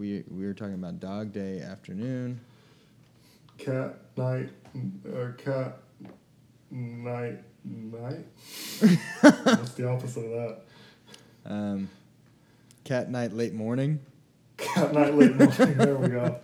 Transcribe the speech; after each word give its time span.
we 0.00 0.24
we 0.30 0.46
were 0.46 0.54
talking 0.54 0.74
about 0.74 0.98
Dog 0.98 1.32
Day 1.32 1.60
Afternoon. 1.60 2.40
Cat 3.58 3.98
night 4.16 4.48
or 5.12 5.32
cat 5.32 5.76
night 6.70 7.40
night. 7.62 8.24
What's 9.20 9.74
the 9.74 9.88
opposite 9.88 10.24
of 10.24 10.30
that? 10.30 10.62
Um, 11.44 11.90
Cat 12.82 13.10
Night 13.10 13.34
Late 13.34 13.52
Morning. 13.52 14.00
Cat 14.56 14.94
night 14.94 15.14
late 15.14 15.36
morning. 15.36 15.76
There 15.76 15.96
we 15.96 16.08
go. 16.08 16.40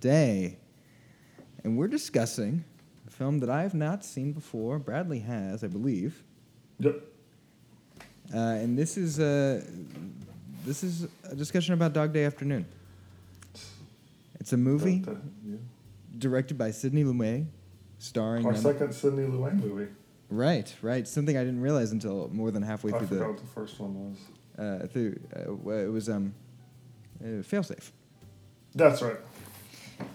Today, 0.00 0.56
and 1.64 1.76
we're 1.76 1.88
discussing 1.88 2.64
a 3.06 3.10
film 3.10 3.38
that 3.40 3.50
I 3.50 3.62
have 3.62 3.74
not 3.74 4.04
seen 4.04 4.32
before. 4.32 4.78
Bradley 4.78 5.18
has, 5.20 5.64
I 5.64 5.66
believe, 5.66 6.22
Yep. 6.78 7.02
uh, 8.32 8.36
and 8.38 8.78
this 8.78 8.96
is 8.96 9.18
uh, 9.18 9.64
this 10.64 10.84
is 10.84 11.08
a 11.24 11.34
discussion 11.34 11.74
about 11.74 11.92
Dog 11.94 12.12
Day 12.12 12.24
Afternoon. 12.24 12.64
It's 14.40 14.52
a 14.52 14.56
movie 14.56 15.00
That- 15.00 15.14
that- 15.16 15.22
yeah. 15.44 15.56
directed 16.18 16.56
by 16.56 16.70
Sidney 16.70 17.02
Lumet, 17.04 17.46
starring 17.98 18.46
Our 18.46 18.54
second 18.54 18.92
Sidney 18.94 19.24
Lumet 19.24 19.60
movie. 19.60 19.88
right, 20.30 20.72
right. 20.80 21.08
Something 21.08 21.36
I 21.36 21.42
didn't 21.44 21.60
realize 21.60 21.90
until 21.92 22.28
more 22.32 22.50
than 22.52 22.62
halfway 22.62 22.92
I 22.92 22.98
through 22.98 23.08
forgot 23.08 23.22
the 23.24 23.28
what 23.32 23.38
the 23.40 23.46
first 23.48 23.80
one 23.80 23.94
was. 24.10 24.18
uh, 24.58 24.86
through 24.86 25.18
uh, 25.36 25.72
it 25.72 25.90
was 25.90 26.08
um, 26.08 26.32
uh, 27.20 27.42
Failsafe. 27.42 27.90
That's 28.74 29.02
right. 29.02 29.16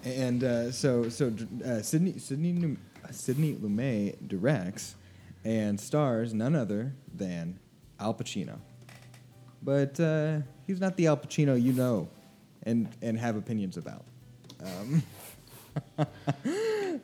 And 0.04 0.44
uh, 0.44 0.72
so, 0.72 1.10
so 1.10 1.34
uh, 1.66 1.82
Sidney 1.82 2.18
Sidney 2.20 2.78
Sidney 3.12 3.56
Lumet 3.56 4.28
directs 4.28 4.96
and 5.46 5.80
stars 5.80 6.34
none 6.34 6.56
other 6.56 6.94
than 7.14 7.60
Al 8.00 8.14
Pacino. 8.14 8.60
But 9.62 10.00
uh, 10.00 10.40
he's 10.68 10.80
not 10.80 10.98
the 10.98 11.08
Al 11.08 11.18
Pacino 11.18 11.62
you 11.62 11.74
know, 11.74 12.10
and 12.64 12.90
and 13.02 13.18
have 13.18 13.36
opinions 13.36 13.78
about. 13.78 14.06
Um, 14.64 15.04
uh, 15.98 16.06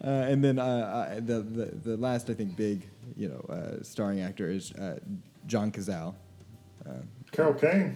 and 0.04 0.44
then 0.44 0.60
uh, 0.60 0.64
uh, 0.64 1.16
the, 1.16 1.42
the 1.42 1.66
the 1.84 1.98
last 1.98 2.30
I 2.30 2.34
think 2.34 2.56
big 2.56 2.88
you 3.16 3.30
know 3.30 3.54
uh, 3.54 3.84
starring 3.84 4.22
actor 4.22 4.50
is 4.50 4.72
uh, 4.74 5.00
John 5.48 5.72
Cazale. 5.72 6.16
Uh, 6.86 6.94
Carol 7.32 7.54
Kane. 7.54 7.96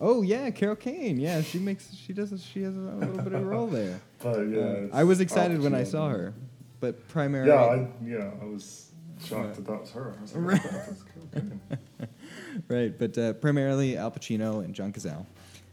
Oh 0.00 0.22
yeah, 0.22 0.50
Carol 0.50 0.76
Kane. 0.76 1.18
Yeah, 1.18 1.42
she 1.42 1.58
makes 1.58 1.94
she 1.94 2.12
does 2.12 2.32
she 2.42 2.62
has 2.62 2.76
a 2.76 2.80
little 2.80 3.16
bit 3.16 3.32
of 3.32 3.42
a 3.42 3.44
role 3.44 3.66
there. 3.80 4.00
But 4.22 4.42
yeah. 4.44 4.58
Uh, 4.60 4.88
I 4.92 5.04
was 5.04 5.20
excited 5.20 5.60
when 5.60 5.74
I 5.74 5.84
saw 5.84 6.08
her, 6.08 6.34
but 6.80 7.08
primarily, 7.08 7.50
Yeah, 7.50 7.64
I, 7.64 7.88
yeah, 8.04 8.30
I 8.40 8.44
was 8.44 8.90
shocked 9.24 9.56
that 9.56 9.66
that 9.66 9.80
was 9.80 9.90
her. 9.92 10.14
I 10.18 10.22
was 10.22 10.34
like, 10.34 10.44
Right. 10.44 10.60
"Oh, 10.64 10.70
that's 10.86 11.02
Carol 11.02 11.28
Kane." 11.34 11.60
right, 12.68 12.98
but 12.98 13.18
uh, 13.18 13.32
primarily 13.34 13.96
Al 13.96 14.10
Pacino 14.10 14.64
and 14.64 14.74
John 14.74 14.92
Cazale, 14.92 15.26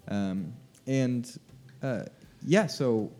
um, 0.07 0.53
and 0.87 1.37
uh, 1.83 2.03
yeah. 2.45 2.67
So 2.67 3.11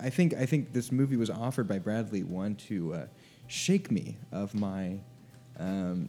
I 0.00 0.10
think 0.10 0.34
I 0.34 0.46
think 0.46 0.72
this 0.72 0.90
movie 0.90 1.16
was 1.16 1.30
offered 1.30 1.68
by 1.68 1.78
Bradley 1.78 2.22
one 2.22 2.54
to 2.68 2.94
uh, 2.94 3.06
shake 3.46 3.90
me 3.90 4.16
of 4.32 4.54
my 4.54 4.98
um, 5.58 6.08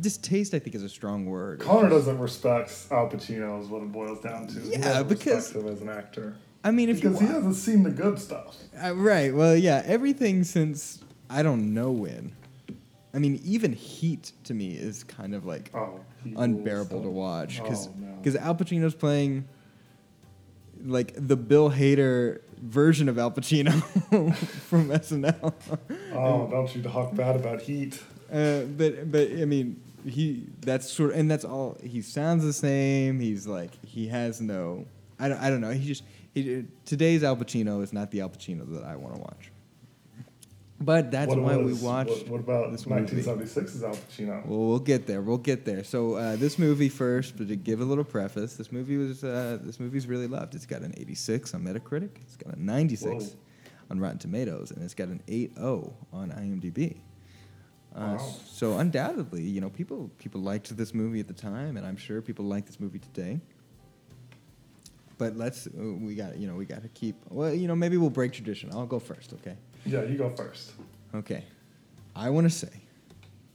distaste. 0.00 0.54
I 0.54 0.58
think 0.58 0.74
is 0.76 0.82
a 0.82 0.88
strong 0.88 1.26
word. 1.26 1.60
Connor 1.60 1.88
doesn't 1.88 2.18
respect 2.18 2.86
Al 2.90 3.08
Pacino, 3.08 3.60
is 3.62 3.68
what 3.68 3.82
it 3.82 3.92
boils 3.92 4.20
down 4.20 4.46
to. 4.48 4.60
Yeah, 4.60 5.02
because- 5.02 5.50
him 5.52 5.66
as 5.68 5.80
an 5.80 5.88
actor. 5.88 6.36
I 6.66 6.70
mean, 6.70 6.88
if 6.88 6.96
Because 7.02 7.20
you 7.20 7.26
he 7.26 7.32
hasn't 7.32 7.56
seen 7.56 7.82
the 7.82 7.90
good 7.90 8.18
stuff. 8.18 8.56
Uh, 8.82 8.94
right. 8.94 9.34
Well, 9.34 9.54
yeah. 9.54 9.82
Everything 9.84 10.44
since 10.44 11.04
I 11.28 11.42
don't 11.42 11.74
know 11.74 11.90
when. 11.92 12.32
I 13.12 13.18
mean, 13.18 13.38
even 13.44 13.74
Heat 13.74 14.32
to 14.44 14.54
me 14.54 14.72
is 14.72 15.04
kind 15.04 15.34
of 15.34 15.44
like 15.44 15.70
Oh, 15.74 16.00
unbearable 16.36 17.02
to 17.02 17.10
watch 17.10 17.62
because 17.62 17.88
Oh, 17.88 17.92
no. 17.98 18.38
Al 18.40 18.54
Pacino's 18.54 18.94
playing 18.94 19.46
like 20.82 21.12
the 21.16 21.36
Bill 21.36 21.70
Hader 21.70 22.40
version 22.62 23.08
of 23.10 23.18
Al 23.18 23.30
Pacino 23.30 23.70
from 24.68 24.88
SNL. 24.88 25.52
Oh, 26.14 26.48
don't 26.50 26.74
you 26.74 26.82
talk 26.82 27.14
bad 27.14 27.36
about 27.36 27.60
Heat. 27.60 28.02
Uh, 28.34 28.62
but 28.64 29.12
but 29.12 29.30
I 29.30 29.44
mean 29.44 29.80
he 30.04 30.44
that's 30.60 30.90
sort 30.90 31.12
of, 31.12 31.18
and 31.18 31.30
that's 31.30 31.44
all 31.44 31.76
he 31.82 32.02
sounds 32.02 32.42
the 32.44 32.52
same. 32.52 33.20
He's 33.20 33.46
like 33.46 33.70
he 33.84 34.08
has 34.08 34.40
no 34.40 34.86
I 35.20 35.28
don't 35.28 35.38
I 35.38 35.50
don't 35.50 35.60
know. 35.60 35.70
He 35.70 35.86
just 35.86 36.02
he, 36.34 36.64
today's 36.84 37.22
Al 37.22 37.36
Pacino 37.36 37.82
is 37.82 37.92
not 37.92 38.10
the 38.10 38.20
Al 38.22 38.28
Pacino 38.30 38.68
that 38.74 38.84
I 38.84 38.96
want 38.96 39.14
to 39.14 39.20
watch. 39.20 39.50
But 40.80 41.12
that's 41.12 41.28
What 41.28 41.40
why 41.40 41.56
was- 41.56 41.80
we 41.80 41.86
watched. 41.86 42.10
What, 42.10 42.28
what 42.28 42.40
about 42.40 42.72
this 42.72 42.84
movie. 42.86 43.02
1976's 43.02 43.84
Al 43.84 43.94
Pacino? 43.94 44.44
Well, 44.44 44.58
we'll 44.68 44.78
get 44.80 45.06
there. 45.06 45.22
We'll 45.22 45.38
get 45.38 45.64
there. 45.64 45.84
So 45.84 46.14
uh, 46.14 46.34
this 46.36 46.58
movie 46.58 46.88
first, 46.88 47.36
but 47.38 47.46
to 47.48 47.54
give 47.56 47.80
a 47.80 47.84
little 47.84 48.02
preface, 48.04 48.54
this 48.56 48.72
movie 48.72 48.96
was 48.96 49.22
uh, 49.22 49.58
this 49.62 49.78
movie's 49.78 50.06
really 50.08 50.26
loved. 50.26 50.54
It's 50.56 50.66
got 50.66 50.82
an 50.82 50.92
86 50.96 51.54
on 51.54 51.62
Metacritic. 51.62 52.10
It's 52.22 52.36
got 52.36 52.54
a 52.56 52.60
96 52.62 53.06
Whoa. 53.24 53.30
on 53.92 54.00
Rotten 54.00 54.18
Tomatoes, 54.18 54.72
and 54.72 54.82
it's 54.82 54.94
got 54.94 55.08
an 55.08 55.22
8.0 55.28 55.92
on 56.12 56.30
IMDb. 56.32 56.96
Uh, 57.94 58.16
Wow. 58.18 58.30
So 58.46 58.78
undoubtedly, 58.78 59.42
you 59.42 59.60
know, 59.60 59.70
people 59.70 60.10
people 60.18 60.40
liked 60.40 60.76
this 60.76 60.92
movie 60.94 61.20
at 61.20 61.28
the 61.28 61.34
time, 61.34 61.76
and 61.76 61.86
I'm 61.86 61.96
sure 61.96 62.20
people 62.20 62.44
like 62.44 62.66
this 62.66 62.80
movie 62.80 62.98
today. 62.98 63.40
But 65.16 65.36
let's 65.36 65.66
uh, 65.68 65.70
we 66.00 66.14
got 66.16 66.36
you 66.38 66.48
know 66.48 66.54
we 66.56 66.64
got 66.64 66.82
to 66.82 66.88
keep 66.88 67.14
well 67.30 67.54
you 67.54 67.68
know 67.68 67.76
maybe 67.76 67.96
we'll 67.96 68.10
break 68.10 68.32
tradition. 68.32 68.70
I'll 68.72 68.86
go 68.86 68.98
first, 68.98 69.32
okay? 69.34 69.56
Yeah, 69.86 70.02
you 70.02 70.18
go 70.18 70.30
first. 70.30 70.72
Okay. 71.14 71.44
I 72.16 72.30
want 72.30 72.46
to 72.46 72.50
say, 72.50 72.70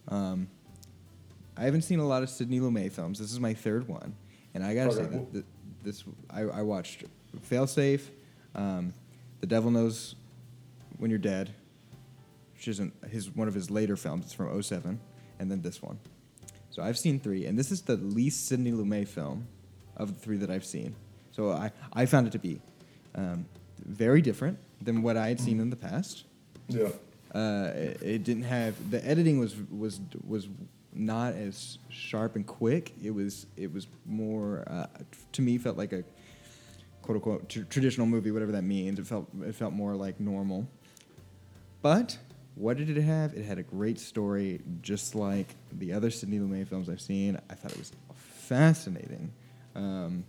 um, 0.09 0.47
I 1.57 1.63
haven't 1.63 1.81
seen 1.83 1.99
a 1.99 2.07
lot 2.07 2.23
of 2.23 2.29
Sidney 2.29 2.59
Lumet 2.59 2.91
films. 2.91 3.19
This 3.19 3.31
is 3.31 3.39
my 3.39 3.53
third 3.53 3.87
one, 3.87 4.15
and 4.53 4.63
I 4.63 4.73
gotta 4.75 4.93
say 4.93 5.03
that, 5.03 5.33
that 5.33 5.45
this 5.83 6.03
I, 6.29 6.41
I 6.41 6.61
watched 6.61 7.03
Failsafe, 7.49 8.01
um, 8.55 8.93
The 9.41 9.47
Devil 9.47 9.71
Knows 9.71 10.15
When 10.97 11.09
You're 11.09 11.19
Dead, 11.19 11.53
which 12.59 12.67
isn't 12.67 12.93
his 13.09 13.33
one 13.33 13.47
of 13.47 13.53
his 13.53 13.71
later 13.71 13.95
films. 13.95 14.25
It's 14.25 14.33
from 14.33 14.61
07, 14.61 14.99
and 15.39 15.49
then 15.49 15.61
this 15.61 15.81
one. 15.81 15.97
So 16.71 16.83
I've 16.83 16.97
seen 16.97 17.17
three, 17.17 17.45
and 17.45 17.57
this 17.57 17.71
is 17.71 17.83
the 17.83 17.95
least 17.95 18.47
Sidney 18.47 18.73
Lumet 18.73 19.07
film 19.07 19.47
of 19.95 20.13
the 20.13 20.19
three 20.19 20.35
that 20.35 20.49
I've 20.49 20.65
seen. 20.65 20.93
So 21.31 21.51
I, 21.51 21.71
I 21.93 22.05
found 22.05 22.27
it 22.27 22.31
to 22.31 22.39
be 22.39 22.59
um, 23.15 23.45
very 23.85 24.21
different 24.21 24.59
than 24.81 25.01
what 25.01 25.15
I 25.15 25.29
had 25.29 25.39
seen 25.39 25.61
in 25.61 25.69
the 25.69 25.77
past. 25.77 26.25
Yeah. 26.67 26.89
Uh, 27.33 27.71
it, 27.73 28.01
it 28.01 28.23
didn't 28.25 28.43
have 28.43 28.91
the 28.91 29.05
editing 29.07 29.39
was 29.39 29.55
was 29.71 30.01
was 30.27 30.49
not 30.91 31.35
as 31.35 31.77
sharp 31.87 32.35
and 32.35 32.45
quick. 32.45 32.91
It 33.01 33.11
was 33.11 33.45
it 33.55 33.71
was 33.71 33.87
more 34.05 34.65
uh, 34.67 34.87
to 35.31 35.41
me 35.41 35.57
felt 35.57 35.77
like 35.77 35.93
a 35.93 36.03
quote 37.03 37.15
unquote 37.15 37.47
tr- 37.47 37.61
traditional 37.69 38.05
movie, 38.05 38.31
whatever 38.31 38.51
that 38.51 38.63
means. 38.63 38.99
It 38.99 39.07
felt 39.07 39.29
it 39.45 39.55
felt 39.55 39.71
more 39.71 39.95
like 39.95 40.19
normal. 40.19 40.67
But 41.81 42.17
what 42.59 42.75
did 42.75 42.89
it 42.95 43.01
have? 43.01 43.33
It 43.33 43.45
had 43.45 43.57
a 43.57 43.63
great 43.63 43.97
story, 43.97 44.59
just 44.81 45.15
like 45.15 45.55
the 45.71 45.93
other 45.93 46.11
Sidney 46.11 46.39
Lumet 46.39 46.67
films 46.67 46.89
I've 46.89 46.99
seen. 46.99 47.39
I 47.49 47.53
thought 47.55 47.71
it 47.71 47.77
was 47.77 47.93
a 48.09 48.13
fascinating 48.13 49.31
um, 49.75 50.25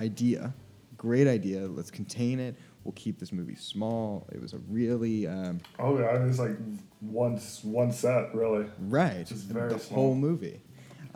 idea, 0.00 0.54
great 0.96 1.26
idea. 1.26 1.66
Let's 1.66 1.90
contain 1.90 2.38
it. 2.38 2.54
We'll 2.84 2.92
keep 2.92 3.18
this 3.18 3.32
movie 3.32 3.56
small. 3.56 4.26
It 4.32 4.40
was 4.40 4.52
a 4.52 4.58
really 4.70 5.26
um, 5.26 5.60
Oh 5.80 5.98
yeah, 5.98 6.22
it 6.22 6.24
was 6.24 6.38
like 6.38 6.56
one 7.00 7.36
one 7.62 7.90
set 7.92 8.32
really. 8.32 8.66
right 8.88 9.26
Just 9.26 9.44
very 9.46 9.72
the 9.72 9.78
small. 9.80 10.00
whole 10.00 10.14
movie, 10.14 10.60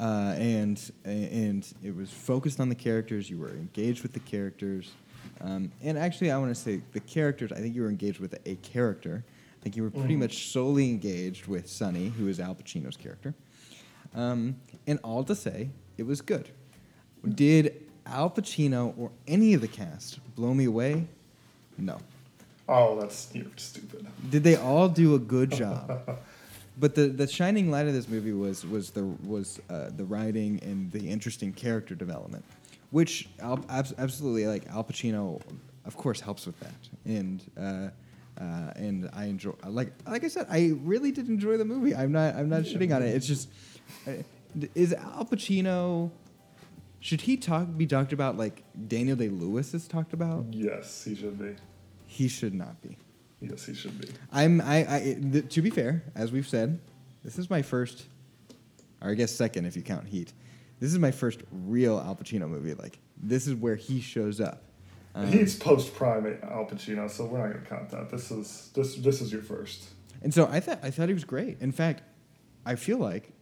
uh, 0.00 0.34
and 0.36 0.80
and 1.04 1.72
it 1.84 1.94
was 1.94 2.10
focused 2.10 2.58
on 2.58 2.68
the 2.68 2.74
characters. 2.74 3.30
You 3.30 3.38
were 3.38 3.50
engaged 3.50 4.02
with 4.02 4.12
the 4.12 4.20
characters, 4.20 4.92
um, 5.40 5.70
and 5.82 5.96
actually, 5.96 6.32
I 6.32 6.38
want 6.38 6.50
to 6.54 6.60
say 6.60 6.82
the 6.92 7.00
characters. 7.00 7.52
I 7.52 7.56
think 7.56 7.74
you 7.76 7.82
were 7.82 7.88
engaged 7.90 8.18
with 8.18 8.36
a 8.46 8.56
character. 8.56 9.24
Think 9.66 9.74
you 9.74 9.82
were 9.82 9.90
pretty 9.90 10.14
Mhm. 10.14 10.20
much 10.20 10.46
solely 10.52 10.88
engaged 10.90 11.48
with 11.48 11.68
Sonny, 11.68 12.10
who 12.10 12.28
is 12.28 12.38
Al 12.38 12.54
Pacino's 12.54 12.96
character. 12.96 13.34
Um, 14.14 14.60
and 14.86 15.00
all 15.02 15.24
to 15.24 15.34
say, 15.34 15.70
it 15.98 16.04
was 16.04 16.20
good. 16.20 16.50
Did 17.28 17.74
Al 18.06 18.30
Pacino 18.30 18.96
or 18.96 19.10
any 19.26 19.54
of 19.54 19.62
the 19.62 19.66
cast 19.66 20.20
blow 20.36 20.54
me 20.54 20.66
away? 20.66 21.08
No. 21.76 21.98
Oh, 22.68 22.96
that's 23.00 23.28
you're 23.34 23.46
stupid. 23.56 24.06
Did 24.30 24.44
they 24.44 24.54
all 24.54 24.88
do 24.88 25.16
a 25.16 25.18
good 25.18 25.50
job? 25.62 26.16
But 26.78 26.94
the, 26.94 27.08
the 27.08 27.26
shining 27.26 27.68
light 27.68 27.88
of 27.88 27.92
this 27.92 28.08
movie 28.08 28.34
was 28.34 28.64
was 28.64 28.90
the 28.90 29.02
was 29.02 29.58
uh, 29.68 29.90
the 29.96 30.04
writing 30.04 30.60
and 30.62 30.92
the 30.92 31.10
interesting 31.10 31.52
character 31.52 31.96
development, 31.96 32.44
which 32.92 33.28
Al, 33.40 33.64
abs- 33.68 33.94
absolutely 33.98 34.46
like 34.46 34.68
Al 34.68 34.84
Pacino, 34.84 35.40
of 35.84 35.96
course, 35.96 36.20
helps 36.20 36.46
with 36.46 36.60
that. 36.60 36.88
And 37.04 37.42
uh, 37.58 37.88
uh, 38.40 38.72
and 38.76 39.08
I 39.12 39.26
enjoy. 39.26 39.52
Like 39.66 39.92
like 40.06 40.24
I 40.24 40.28
said, 40.28 40.46
I 40.50 40.72
really 40.82 41.12
did 41.12 41.28
enjoy 41.28 41.56
the 41.56 41.64
movie. 41.64 41.94
I'm 41.94 42.12
not 42.12 42.34
I'm 42.34 42.48
not 42.48 42.62
shitting 42.62 42.94
on 42.94 43.02
it. 43.02 43.14
It's 43.14 43.26
just 43.26 43.48
uh, 44.06 44.12
is 44.74 44.92
Al 44.92 45.24
Pacino. 45.24 46.10
Should 47.00 47.22
he 47.22 47.36
talk 47.36 47.68
be 47.76 47.86
talked 47.86 48.12
about 48.12 48.36
like 48.36 48.62
Daniel 48.88 49.16
Day 49.16 49.28
Lewis 49.28 49.72
is 49.74 49.86
talked 49.86 50.12
about? 50.12 50.46
Yes, 50.50 51.04
he 51.04 51.14
should 51.14 51.38
be. 51.38 51.54
He 52.06 52.28
should 52.28 52.54
not 52.54 52.80
be. 52.82 52.98
Yes, 53.40 53.66
he 53.66 53.74
should 53.74 54.00
be. 54.00 54.08
I'm 54.32 54.60
I, 54.60 54.96
I 54.96 55.00
th- 55.32 55.54
to 55.54 55.62
be 55.62 55.70
fair, 55.70 56.02
as 56.14 56.32
we've 56.32 56.48
said, 56.48 56.80
this 57.22 57.38
is 57.38 57.50
my 57.50 57.62
first, 57.62 58.06
or 59.00 59.10
I 59.10 59.14
guess 59.14 59.32
second 59.32 59.66
if 59.66 59.76
you 59.76 59.82
count 59.82 60.06
Heat. 60.06 60.32
This 60.80 60.92
is 60.92 60.98
my 60.98 61.10
first 61.10 61.40
real 61.50 61.98
Al 61.98 62.16
Pacino 62.16 62.48
movie. 62.48 62.74
Like 62.74 62.98
this 63.16 63.46
is 63.46 63.54
where 63.54 63.76
he 63.76 64.00
shows 64.00 64.40
up. 64.40 64.62
Um, 65.16 65.26
He's 65.28 65.56
post 65.56 65.94
prime 65.94 66.26
Al 66.42 66.66
Pacino, 66.66 67.10
so 67.10 67.24
we're 67.24 67.38
not 67.38 67.52
going 67.52 67.64
to 67.64 67.68
count 67.68 67.88
that. 67.90 68.10
This 68.10 68.30
is 68.30 68.70
this 68.74 68.96
this 68.96 69.20
is 69.22 69.32
your 69.32 69.42
first. 69.42 69.84
and 70.22 70.32
so 70.32 70.46
I 70.46 70.60
thought 70.60 70.80
I 70.82 70.90
thought 70.90 71.08
he 71.08 71.14
was 71.14 71.24
great. 71.24 71.56
In 71.60 71.72
fact, 71.72 72.02
I 72.66 72.74
feel 72.74 72.98
like 72.98 73.32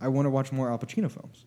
I 0.00 0.08
want 0.08 0.26
to 0.26 0.30
watch 0.30 0.52
more 0.52 0.68
Al 0.70 0.78
Pacino 0.78 1.10
films. 1.10 1.46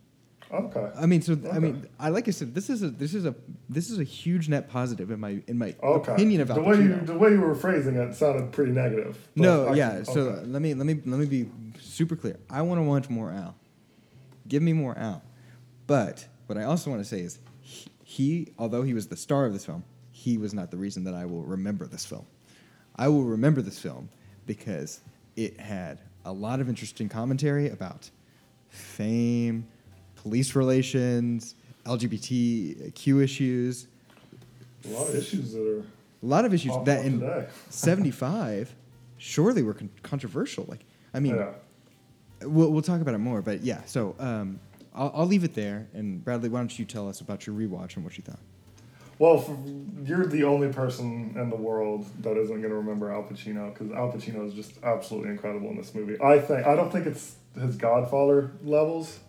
Okay. 0.51 0.89
I 0.97 1.05
mean, 1.05 1.21
so 1.21 1.37
I 1.51 1.59
mean, 1.59 1.85
I 1.99 2.09
like 2.09 2.27
I 2.27 2.31
said, 2.31 2.55
this 2.55 2.69
is 2.69 2.81
a 2.81 2.89
this 2.89 3.13
is 3.13 3.25
a 3.25 3.35
this 3.69 3.89
is 3.91 3.99
a 3.99 4.03
huge 4.03 4.47
net 4.49 4.69
positive 4.69 5.11
in 5.11 5.19
my 5.19 5.43
in 5.47 5.57
my 5.59 5.75
Okay. 5.83 6.13
opinion 6.13 6.41
of 6.41 6.49
Al 6.49 6.55
the 6.55 6.61
way 6.63 6.77
you 6.77 6.95
the 7.01 7.17
way 7.17 7.31
you 7.31 7.41
were 7.41 7.53
phrasing 7.53 7.95
it 7.97 8.15
sounded 8.15 8.51
pretty 8.53 8.71
negative. 8.71 9.17
No, 9.35 9.67
I- 9.67 9.73
yeah. 9.75 10.03
So 10.03 10.21
okay. 10.21 10.45
let 10.47 10.61
me 10.61 10.73
let 10.73 10.85
me 10.87 10.93
let 11.05 11.19
me 11.19 11.25
be 11.25 11.49
super 11.79 12.15
clear. 12.15 12.39
I 12.49 12.61
want 12.63 12.79
to 12.79 12.83
watch 12.83 13.09
more 13.09 13.29
Al. 13.31 13.55
Give 14.47 14.63
me 14.63 14.73
more 14.73 14.97
Al. 14.97 15.21
But 15.85 16.25
what 16.47 16.57
I 16.57 16.63
also 16.63 16.89
want 16.89 17.01
to 17.03 17.07
say 17.07 17.19
is, 17.19 17.39
he, 18.09 18.53
although 18.57 18.83
he 18.83 18.93
was 18.93 19.07
the 19.07 19.17
star 19.17 19.45
of 19.45 19.51
this 19.51 19.65
film, 19.65 19.83
he 20.11 20.37
was 20.37 20.53
not 20.53 20.71
the 20.71 20.77
reason 20.77 21.03
that 21.03 21.13
I 21.13 21.25
will 21.25 21.43
remember 21.43 21.85
this 21.87 22.05
film. 22.05 22.25
I 22.95 23.09
will 23.09 23.25
remember 23.25 23.61
this 23.61 23.77
film 23.77 24.07
because 24.45 25.01
it 25.35 25.59
had 25.59 25.99
a 26.23 26.31
lot 26.31 26.61
of 26.61 26.69
interesting 26.69 27.09
commentary 27.09 27.67
about 27.67 28.09
fame, 28.69 29.67
police 30.15 30.55
relations, 30.55 31.55
LGBTQ 31.83 33.21
issues, 33.21 33.87
a 34.85 34.87
lot 34.87 35.09
of 35.09 35.15
issues 35.15 35.51
that 35.51 35.67
are 35.67 35.79
a 35.79 36.25
lot 36.25 36.45
of 36.45 36.53
issues 36.53 36.71
that 36.85 37.05
in 37.05 37.19
today. 37.19 37.47
75 37.69 38.73
surely 39.17 39.63
were 39.63 39.73
con- 39.73 39.89
controversial 40.01 40.65
like 40.67 40.85
i 41.13 41.19
mean 41.19 41.35
yeah. 41.35 41.49
we'll, 42.43 42.71
we'll 42.71 42.81
talk 42.81 43.01
about 43.01 43.13
it 43.13 43.19
more 43.19 43.41
but 43.41 43.61
yeah 43.63 43.81
so 43.85 44.15
um, 44.19 44.59
I'll, 44.97 45.11
I'll 45.15 45.25
leave 45.27 45.43
it 45.43 45.53
there 45.53 45.87
and 45.93 46.23
bradley 46.23 46.49
why 46.49 46.59
don't 46.59 46.77
you 46.77 46.85
tell 46.85 47.07
us 47.07 47.21
about 47.21 47.45
your 47.47 47.55
rewatch 47.55 47.95
and 47.95 48.03
what 48.03 48.17
you 48.17 48.23
thought 48.23 48.39
Well, 49.19 49.37
f 49.37 49.49
you're 50.07 50.25
the 50.27 50.43
only 50.43 50.69
person 50.71 51.33
in 51.35 51.49
the 51.49 51.55
world 51.55 52.05
that 52.23 52.35
isn't 52.37 52.59
going 52.63 52.69
to 52.69 52.75
remember 52.85 53.11
Al 53.11 53.23
Pacino 53.23 53.73
because 53.73 53.91
Al 53.91 54.11
Pacino 54.11 54.45
is 54.47 54.53
just 54.53 54.73
absolutely 54.83 55.29
incredible 55.31 55.69
in 55.69 55.77
this 55.77 55.93
movie. 55.95 56.15
I 56.21 56.37
think 56.39 56.67
I 56.67 56.75
don't 56.75 56.91
think 56.91 57.05
it's 57.07 57.35
his 57.59 57.75
Godfather 57.77 58.51
levels, 58.63 59.19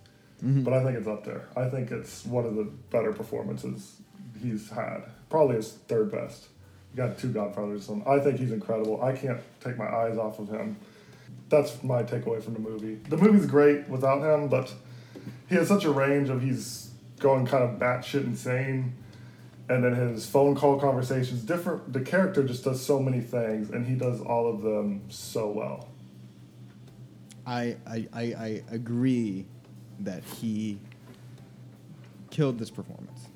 Mm-hmm. 0.44 0.62
but 0.62 0.72
I 0.72 0.84
think 0.84 0.96
it's 0.96 1.08
up 1.08 1.24
there. 1.24 1.48
I 1.56 1.68
think 1.68 1.90
it's 1.90 2.24
one 2.24 2.44
of 2.44 2.54
the 2.54 2.62
better 2.90 3.12
performances 3.12 3.96
he's 4.40 4.70
had. 4.70 5.00
Probably 5.30 5.56
his 5.56 5.72
third 5.88 6.12
best. 6.12 6.46
You 6.92 6.96
got 6.98 7.18
two 7.18 7.32
Godfathers. 7.32 7.90
I 8.06 8.20
think 8.20 8.38
he's 8.38 8.52
incredible. 8.52 9.02
I 9.02 9.12
can't 9.16 9.40
take 9.64 9.76
my 9.76 9.88
eyes 9.88 10.16
off 10.16 10.38
of 10.38 10.48
him. 10.48 10.76
That's 11.48 11.82
my 11.82 12.04
takeaway 12.04 12.40
from 12.40 12.54
the 12.54 12.60
movie. 12.60 13.00
The 13.08 13.16
movie's 13.16 13.46
great 13.46 13.88
without 13.88 14.20
him, 14.22 14.46
but 14.48 14.72
he 15.48 15.54
has 15.54 15.68
such 15.68 15.84
a 15.84 15.90
range 15.90 16.28
of 16.28 16.42
he's 16.42 16.90
going 17.20 17.46
kind 17.46 17.64
of 17.64 17.78
batshit 17.78 18.24
insane. 18.24 18.94
And 19.68 19.84
then 19.84 19.94
his 19.94 20.24
phone 20.24 20.54
call 20.54 20.80
conversations 20.80 21.42
different 21.42 21.92
the 21.92 22.00
character 22.00 22.42
just 22.42 22.64
does 22.64 22.84
so 22.84 23.00
many 23.00 23.20
things 23.20 23.70
and 23.70 23.86
he 23.86 23.94
does 23.94 24.20
all 24.20 24.48
of 24.48 24.62
them 24.62 25.02
so 25.08 25.48
well. 25.48 25.88
I, 27.46 27.76
I, 27.86 28.08
I, 28.12 28.22
I 28.22 28.62
agree 28.70 29.46
that 30.00 30.22
he 30.24 30.78
killed 32.30 32.58
this 32.58 32.70
performance. 32.70 33.28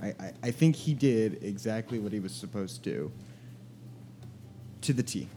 I, 0.00 0.06
I, 0.06 0.32
I 0.44 0.50
think 0.50 0.76
he 0.76 0.94
did 0.94 1.42
exactly 1.42 1.98
what 1.98 2.12
he 2.12 2.20
was 2.20 2.32
supposed 2.32 2.82
to 2.84 2.90
do 2.90 3.12
to 4.82 4.92
the 4.92 5.02
T. 5.02 5.28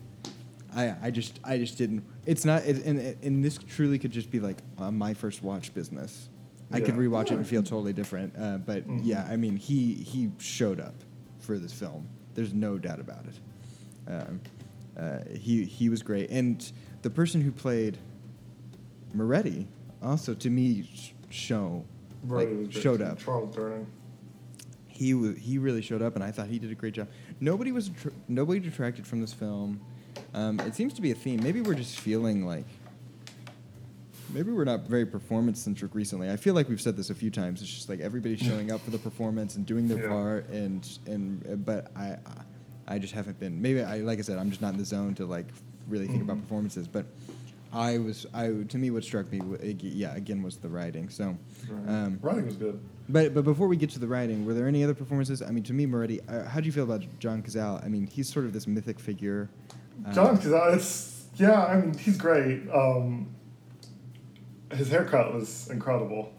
I, 0.75 0.95
I 1.03 1.11
just 1.11 1.39
I 1.43 1.57
just 1.57 1.77
didn't. 1.77 2.03
It's 2.25 2.45
not. 2.45 2.63
It, 2.65 2.85
and 2.85 2.99
and 3.23 3.43
this 3.43 3.57
truly 3.57 3.99
could 3.99 4.11
just 4.11 4.31
be 4.31 4.39
like 4.39 4.57
uh, 4.77 4.91
my 4.91 5.13
first 5.13 5.43
watch 5.43 5.73
business. 5.73 6.29
I 6.71 6.79
could 6.79 6.95
Yeah. 6.95 7.01
rewatch 7.01 7.25
it 7.25 7.31
and 7.31 7.45
feel 7.45 7.63
totally 7.63 7.91
different. 7.93 8.33
Uh, 8.37 8.57
but 8.57 8.87
Mhm. 8.87 9.01
yeah, 9.03 9.27
I 9.29 9.35
mean, 9.35 9.57
he 9.57 9.93
he 9.95 10.31
showed 10.37 10.79
up 10.79 10.95
for 11.39 11.57
this 11.57 11.73
film. 11.73 12.07
There's 12.33 12.53
no 12.53 12.77
doubt 12.77 12.99
about 13.01 13.25
it. 13.25 14.09
Um, 14.09 14.39
uh, 14.97 15.19
he 15.37 15.65
he 15.65 15.89
was 15.89 16.01
great, 16.01 16.29
and 16.29 16.71
the 17.01 17.09
person 17.09 17.41
who 17.41 17.51
played 17.51 17.97
Moretti 19.13 19.67
also 20.01 20.33
to 20.33 20.49
me 20.49 20.83
sh- 20.93 21.11
show 21.29 21.83
like, 22.27 22.47
Right, 22.47 22.47
it 22.47 22.57
was 22.57 22.67
great 22.69 22.81
showed 22.83 23.01
up 23.01 23.17
charles 23.19 23.55
durning 23.55 23.85
he 24.87 25.13
wa 25.15 25.31
he 25.33 25.57
really 25.57 25.81
showed 25.81 26.01
up, 26.03 26.13
and 26.15 26.23
I 26.23 26.31
thought 26.31 26.47
he 26.47 26.59
did 26.59 26.71
a 26.71 26.75
great 26.75 26.93
job. 26.93 27.07
Nobody 27.39 27.71
was 27.71 27.89
attr- 27.89 28.13
nobody 28.27 28.59
detracted 28.59 29.07
from 29.07 29.19
this 29.19 29.33
film. 29.33 29.79
Um, 30.33 30.59
it 30.61 30.75
seems 30.75 30.93
to 30.93 31.01
be 31.01 31.11
a 31.11 31.15
theme. 31.15 31.41
Maybe 31.43 31.61
we're 31.61 31.73
just 31.75 31.99
feeling 31.99 32.45
like 32.45 32.65
maybe 34.33 34.51
we're 34.51 34.63
not 34.63 34.81
very 34.81 35.05
performance 35.05 35.59
centric 35.59 35.93
recently. 35.93 36.29
I 36.29 36.37
feel 36.37 36.53
like 36.53 36.69
we've 36.69 36.81
said 36.81 36.95
this 36.95 37.09
a 37.09 37.15
few 37.15 37.29
times. 37.29 37.61
It's 37.61 37.69
just 37.71 37.89
like 37.89 37.99
everybody's 37.99 38.39
showing 38.39 38.71
up 38.71 38.81
for 38.81 38.91
the 38.91 38.97
performance 38.97 39.55
and 39.55 39.65
doing 39.65 39.87
their 39.87 40.01
Yeah. 40.03 40.09
part, 40.09 40.49
and 40.49 40.87
and 41.05 41.65
but 41.65 41.91
I 41.95 42.17
I 42.87 42.97
just 42.99 43.13
haven't 43.13 43.39
been. 43.39 43.61
Maybe 43.61 43.83
I 43.83 43.97
like 43.97 44.19
I 44.19 44.21
said, 44.21 44.37
I'm 44.37 44.49
just 44.49 44.61
not 44.61 44.73
in 44.73 44.79
the 44.79 44.85
zone 44.85 45.15
to 45.15 45.25
like 45.25 45.47
really 45.87 46.07
think 46.07 46.23
about 46.23 46.37
Mhm. 46.37 46.41
performances, 46.41 46.87
but. 46.87 47.05
I 47.73 47.99
was, 47.99 48.25
I 48.33 48.47
to 48.67 48.77
me, 48.77 48.91
what 48.91 49.01
struck 49.01 49.31
me, 49.31 49.39
yeah, 49.79 50.13
again, 50.13 50.43
was 50.43 50.57
the 50.57 50.67
writing. 50.67 51.07
So, 51.07 51.37
um, 51.87 52.19
writing 52.21 52.45
was 52.45 52.57
good 52.57 52.77
but 53.07 53.33
but 53.33 53.45
before 53.45 53.67
we 53.67 53.77
get 53.77 53.89
to 53.91 53.99
the 53.99 54.07
writing, 54.07 54.45
were 54.45 54.53
there 54.53 54.67
any 54.67 54.83
other 54.83 54.93
performances? 54.93 55.41
I 55.41 55.51
mean, 55.51 55.63
to 55.63 55.73
me, 55.73 55.85
Moretti, 55.85 56.19
uh, 56.27 56.43
how 56.43 56.59
do 56.59 56.65
you 56.65 56.73
feel 56.73 56.83
about 56.83 57.03
John 57.19 57.41
Cazale? 57.41 57.81
I 57.83 57.87
mean, 57.87 58.07
he's 58.07 58.27
sort 58.27 58.43
of 58.45 58.51
this 58.51 58.67
mythic 58.67 58.99
figure. 58.99 59.49
John 60.13 60.37
Cazale, 60.37 60.75
it's 60.75 61.25
yeah 61.35 61.65
i 61.65 61.79
mean 61.79 61.97
he's 61.97 62.17
great 62.17 62.69
um, 62.71 63.33
his 64.71 64.89
haircut 64.89 65.33
was 65.33 65.69
incredible 65.69 66.33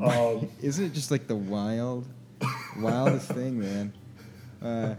um, 0.00 0.48
isn't 0.62 0.84
it 0.84 0.92
just 0.92 1.10
like 1.10 1.26
the 1.26 1.36
wild, 1.36 2.06
wildest 2.78 3.28
thing, 3.32 3.58
man? 3.58 3.92
Uh, 4.62 4.94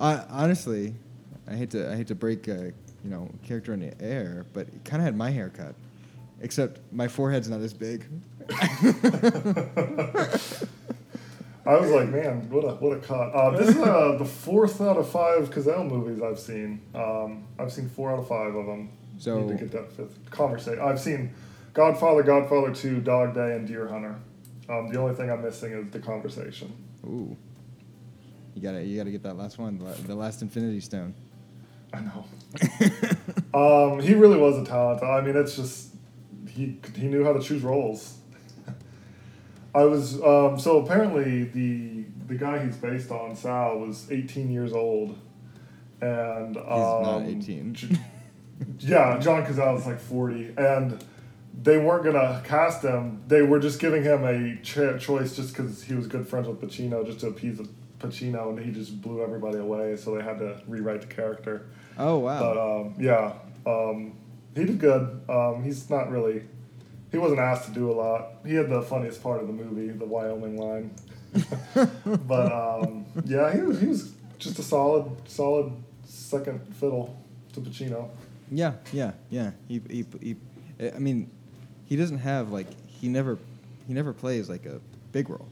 I, 0.00 0.24
honestly, 0.30 0.94
I 1.46 1.54
hate 1.54 1.70
to 1.70 1.90
I 1.90 1.96
hate 1.96 2.06
to 2.08 2.14
break 2.14 2.48
a 2.48 2.72
you 3.04 3.10
know 3.10 3.30
character 3.44 3.74
in 3.74 3.80
the 3.80 4.02
air, 4.02 4.46
but 4.52 4.68
it 4.68 4.84
kind 4.84 5.02
of 5.02 5.04
had 5.04 5.16
my 5.16 5.30
haircut, 5.30 5.74
except 6.40 6.80
my 6.92 7.08
forehead's 7.08 7.48
not 7.48 7.60
as 7.60 7.74
big. 7.74 8.06
I 11.66 11.76
was 11.80 11.90
like, 11.90 12.08
man, 12.08 12.48
what 12.50 12.64
a 12.64 12.74
what 12.76 12.96
a 12.96 13.00
cut. 13.00 13.32
Uh, 13.34 13.50
this 13.56 13.70
is 13.70 13.78
uh, 13.78 14.16
the 14.18 14.24
fourth 14.24 14.80
out 14.80 14.96
of 14.96 15.08
five 15.08 15.50
Cazale 15.50 15.88
movies 15.88 16.22
I've 16.22 16.38
seen. 16.38 16.80
Um, 16.94 17.44
I've 17.58 17.72
seen 17.72 17.88
four 17.88 18.12
out 18.12 18.18
of 18.20 18.28
five 18.28 18.54
of 18.54 18.66
them. 18.66 18.90
So- 19.18 19.40
Need 19.40 19.58
to 19.58 19.64
get 19.64 19.72
that 19.72 19.92
fifth 19.92 20.30
conversation. 20.30 20.80
I've 20.80 21.00
seen 21.00 21.32
Godfather, 21.74 22.22
Godfather 22.22 22.72
Two, 22.74 23.00
Dog 23.00 23.34
Day, 23.34 23.54
and 23.56 23.66
Deer 23.66 23.88
Hunter. 23.88 24.16
Um, 24.68 24.88
the 24.88 24.98
only 25.00 25.14
thing 25.14 25.30
I'm 25.30 25.42
missing 25.42 25.72
is 25.72 25.90
the 25.90 25.98
conversation. 26.00 26.72
Ooh, 27.04 27.36
you 28.54 28.62
gotta 28.62 28.82
you 28.84 28.96
gotta 28.96 29.10
get 29.10 29.22
that 29.24 29.36
last 29.36 29.58
one, 29.58 29.78
the- 29.78 30.02
the 30.06 30.14
last 30.14 30.42
Infinity 30.42 30.80
Stone. 30.80 31.14
I 31.92 32.00
know. 32.00 32.24
um, 33.54 34.00
he 34.00 34.14
really 34.14 34.36
was 34.38 34.56
a 34.58 34.64
talent. 34.64 35.02
I 35.02 35.20
mean, 35.20 35.36
it's 35.36 35.56
just 35.56 35.94
he 36.48 36.78
he 36.94 37.06
knew 37.08 37.24
how 37.24 37.32
to 37.32 37.40
choose 37.40 37.62
roles. 37.62 38.18
I 39.76 39.84
was 39.84 40.14
um, 40.22 40.58
so 40.58 40.82
apparently 40.82 41.44
the 41.44 42.04
the 42.26 42.34
guy 42.34 42.64
he's 42.64 42.76
based 42.76 43.10
on, 43.10 43.36
Sal, 43.36 43.78
was 43.78 44.10
18 44.10 44.50
years 44.50 44.72
old, 44.72 45.18
and 46.00 46.56
um, 46.56 46.62
He's 46.64 47.06
not 47.06 47.22
18. 47.26 47.98
Yeah, 48.78 49.18
John 49.18 49.44
Cazale 49.44 49.78
is 49.78 49.86
like 49.86 50.00
40, 50.00 50.54
and 50.56 51.04
they 51.62 51.76
weren't 51.76 52.04
gonna 52.04 52.42
cast 52.42 52.82
him. 52.82 53.22
They 53.28 53.42
were 53.42 53.58
just 53.58 53.78
giving 53.78 54.02
him 54.02 54.24
a 54.24 54.56
ch- 54.62 54.98
choice 54.98 55.36
just 55.36 55.54
because 55.54 55.82
he 55.82 55.94
was 55.94 56.06
good 56.06 56.26
friends 56.26 56.48
with 56.48 56.60
Pacino, 56.62 57.04
just 57.04 57.20
to 57.20 57.26
appease 57.26 57.60
Pacino, 57.98 58.48
and 58.48 58.58
he 58.58 58.72
just 58.72 59.02
blew 59.02 59.22
everybody 59.22 59.58
away. 59.58 59.96
So 59.96 60.16
they 60.16 60.22
had 60.24 60.38
to 60.38 60.62
rewrite 60.66 61.02
the 61.02 61.06
character. 61.06 61.66
Oh 61.98 62.16
wow. 62.16 62.40
But 62.40 62.58
um, 62.58 62.94
yeah, 62.98 63.34
um, 63.66 64.14
he 64.54 64.64
did 64.64 64.78
good. 64.78 65.20
Um, 65.28 65.62
he's 65.62 65.90
not 65.90 66.10
really. 66.10 66.44
He 67.16 67.18
wasn't 67.18 67.40
asked 67.40 67.64
to 67.64 67.70
do 67.70 67.90
a 67.90 67.94
lot. 67.94 68.26
He 68.44 68.52
had 68.56 68.68
the 68.68 68.82
funniest 68.82 69.22
part 69.22 69.40
of 69.40 69.46
the 69.46 69.52
movie, 69.54 69.88
the 69.88 70.04
Wyoming 70.04 70.58
line. 70.58 70.90
but 72.28 72.52
um, 72.52 73.06
yeah, 73.24 73.50
he 73.54 73.62
was 73.62 73.80
he 73.80 73.86
was 73.86 74.12
just 74.38 74.58
a 74.58 74.62
solid 74.62 75.10
solid 75.26 75.72
second 76.04 76.60
fiddle 76.76 77.18
to 77.54 77.60
Pacino. 77.62 78.10
Yeah, 78.50 78.74
yeah, 78.92 79.12
yeah. 79.30 79.52
He, 79.66 79.80
he, 79.88 80.04
he, 80.20 80.36
I 80.94 80.98
mean, 80.98 81.30
he 81.86 81.96
doesn't 81.96 82.18
have 82.18 82.52
like 82.52 82.66
he 82.86 83.08
never, 83.08 83.38
he 83.88 83.94
never 83.94 84.12
plays 84.12 84.50
like 84.50 84.66
a 84.66 84.78
big 85.12 85.30
role, 85.30 85.48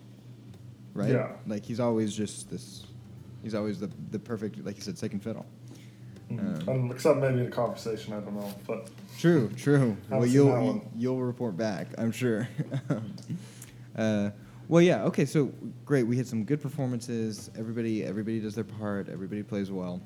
right? 0.92 1.12
Yeah. 1.12 1.32
Like 1.46 1.64
he's 1.64 1.80
always 1.80 2.14
just 2.14 2.50
this, 2.50 2.84
he's 3.42 3.54
always 3.54 3.80
the 3.80 3.88
the 4.10 4.18
perfect, 4.18 4.62
like 4.66 4.76
you 4.76 4.82
said, 4.82 4.98
second 4.98 5.20
fiddle. 5.20 5.46
Mhm. 6.30 6.68
Um, 6.68 6.90
except 6.90 7.18
maybe 7.18 7.40
in 7.40 7.46
a 7.46 7.50
conversation, 7.50 8.12
I 8.14 8.20
don't 8.20 8.34
know. 8.34 8.52
But 8.66 8.88
True, 9.18 9.50
true. 9.56 9.96
Well, 10.10 10.26
you'll 10.26 10.82
you'll 10.96 11.20
report 11.22 11.56
back, 11.56 11.88
I'm 11.98 12.10
sure. 12.12 12.48
uh, 13.96 14.30
well, 14.68 14.82
yeah. 14.82 15.04
Okay, 15.04 15.24
so 15.26 15.52
great. 15.84 16.04
We 16.04 16.16
had 16.16 16.26
some 16.26 16.44
good 16.44 16.60
performances. 16.62 17.50
Everybody, 17.56 18.02
everybody 18.04 18.40
does 18.40 18.54
their 18.54 18.64
part. 18.64 19.08
Everybody 19.08 19.42
plays 19.42 19.70
well. 19.70 20.00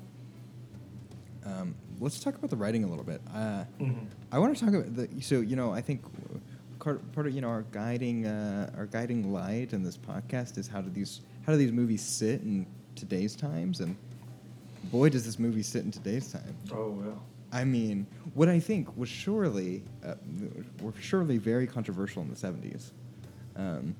Um, 1.45 1.73
let's 1.99 2.19
talk 2.19 2.35
about 2.35 2.49
the 2.49 2.57
writing 2.57 2.83
a 2.83 2.87
little 2.87 3.05
bit. 3.05 3.21
Uh, 3.33 3.63
Mhm. 3.79 4.05
I 4.31 4.39
want 4.39 4.55
to 4.57 4.65
talk 4.65 4.73
about 4.73 4.95
the. 4.95 5.07
So 5.21 5.39
you 5.41 5.55
know, 5.55 5.71
I 5.71 5.81
think 5.81 6.01
part 6.79 7.09
part 7.13 7.27
of 7.27 7.33
you 7.33 7.41
know 7.41 7.49
our 7.49 7.63
guiding 7.71 8.25
uh, 8.25 8.71
our 8.77 8.85
guiding 8.85 9.31
light 9.33 9.73
in 9.73 9.83
this 9.83 9.97
podcast 9.97 10.57
is 10.57 10.67
how 10.67 10.81
do 10.81 10.89
these 10.89 11.21
how 11.45 11.53
do 11.53 11.57
these 11.57 11.71
movies 11.71 12.01
sit 12.01 12.41
in 12.41 12.65
today's 12.95 13.35
times 13.35 13.79
and 13.79 13.95
boy 14.85 15.09
does 15.09 15.25
this 15.25 15.39
movie 15.39 15.63
sit 15.63 15.83
in 15.83 15.91
today's 15.91 16.31
time. 16.31 16.55
oh 16.73 16.89
well. 16.89 17.23
I 17.51 17.63
mean, 17.63 18.05
what 18.35 18.47
I 18.47 18.59
think 18.59 18.95
was 18.95 19.09
surely 19.09 19.83
uh, 20.05 20.15
were 20.81 20.93
surely 20.99 21.37
very 21.37 21.65
controversial 21.65 22.21
in 22.21 22.29
the 22.29 22.35
'70s. 22.35 22.91
Um, 23.55 23.95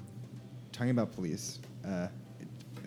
talking 0.72 0.92
about 0.92 1.12
police, 1.14 1.60
uh, 1.86 2.08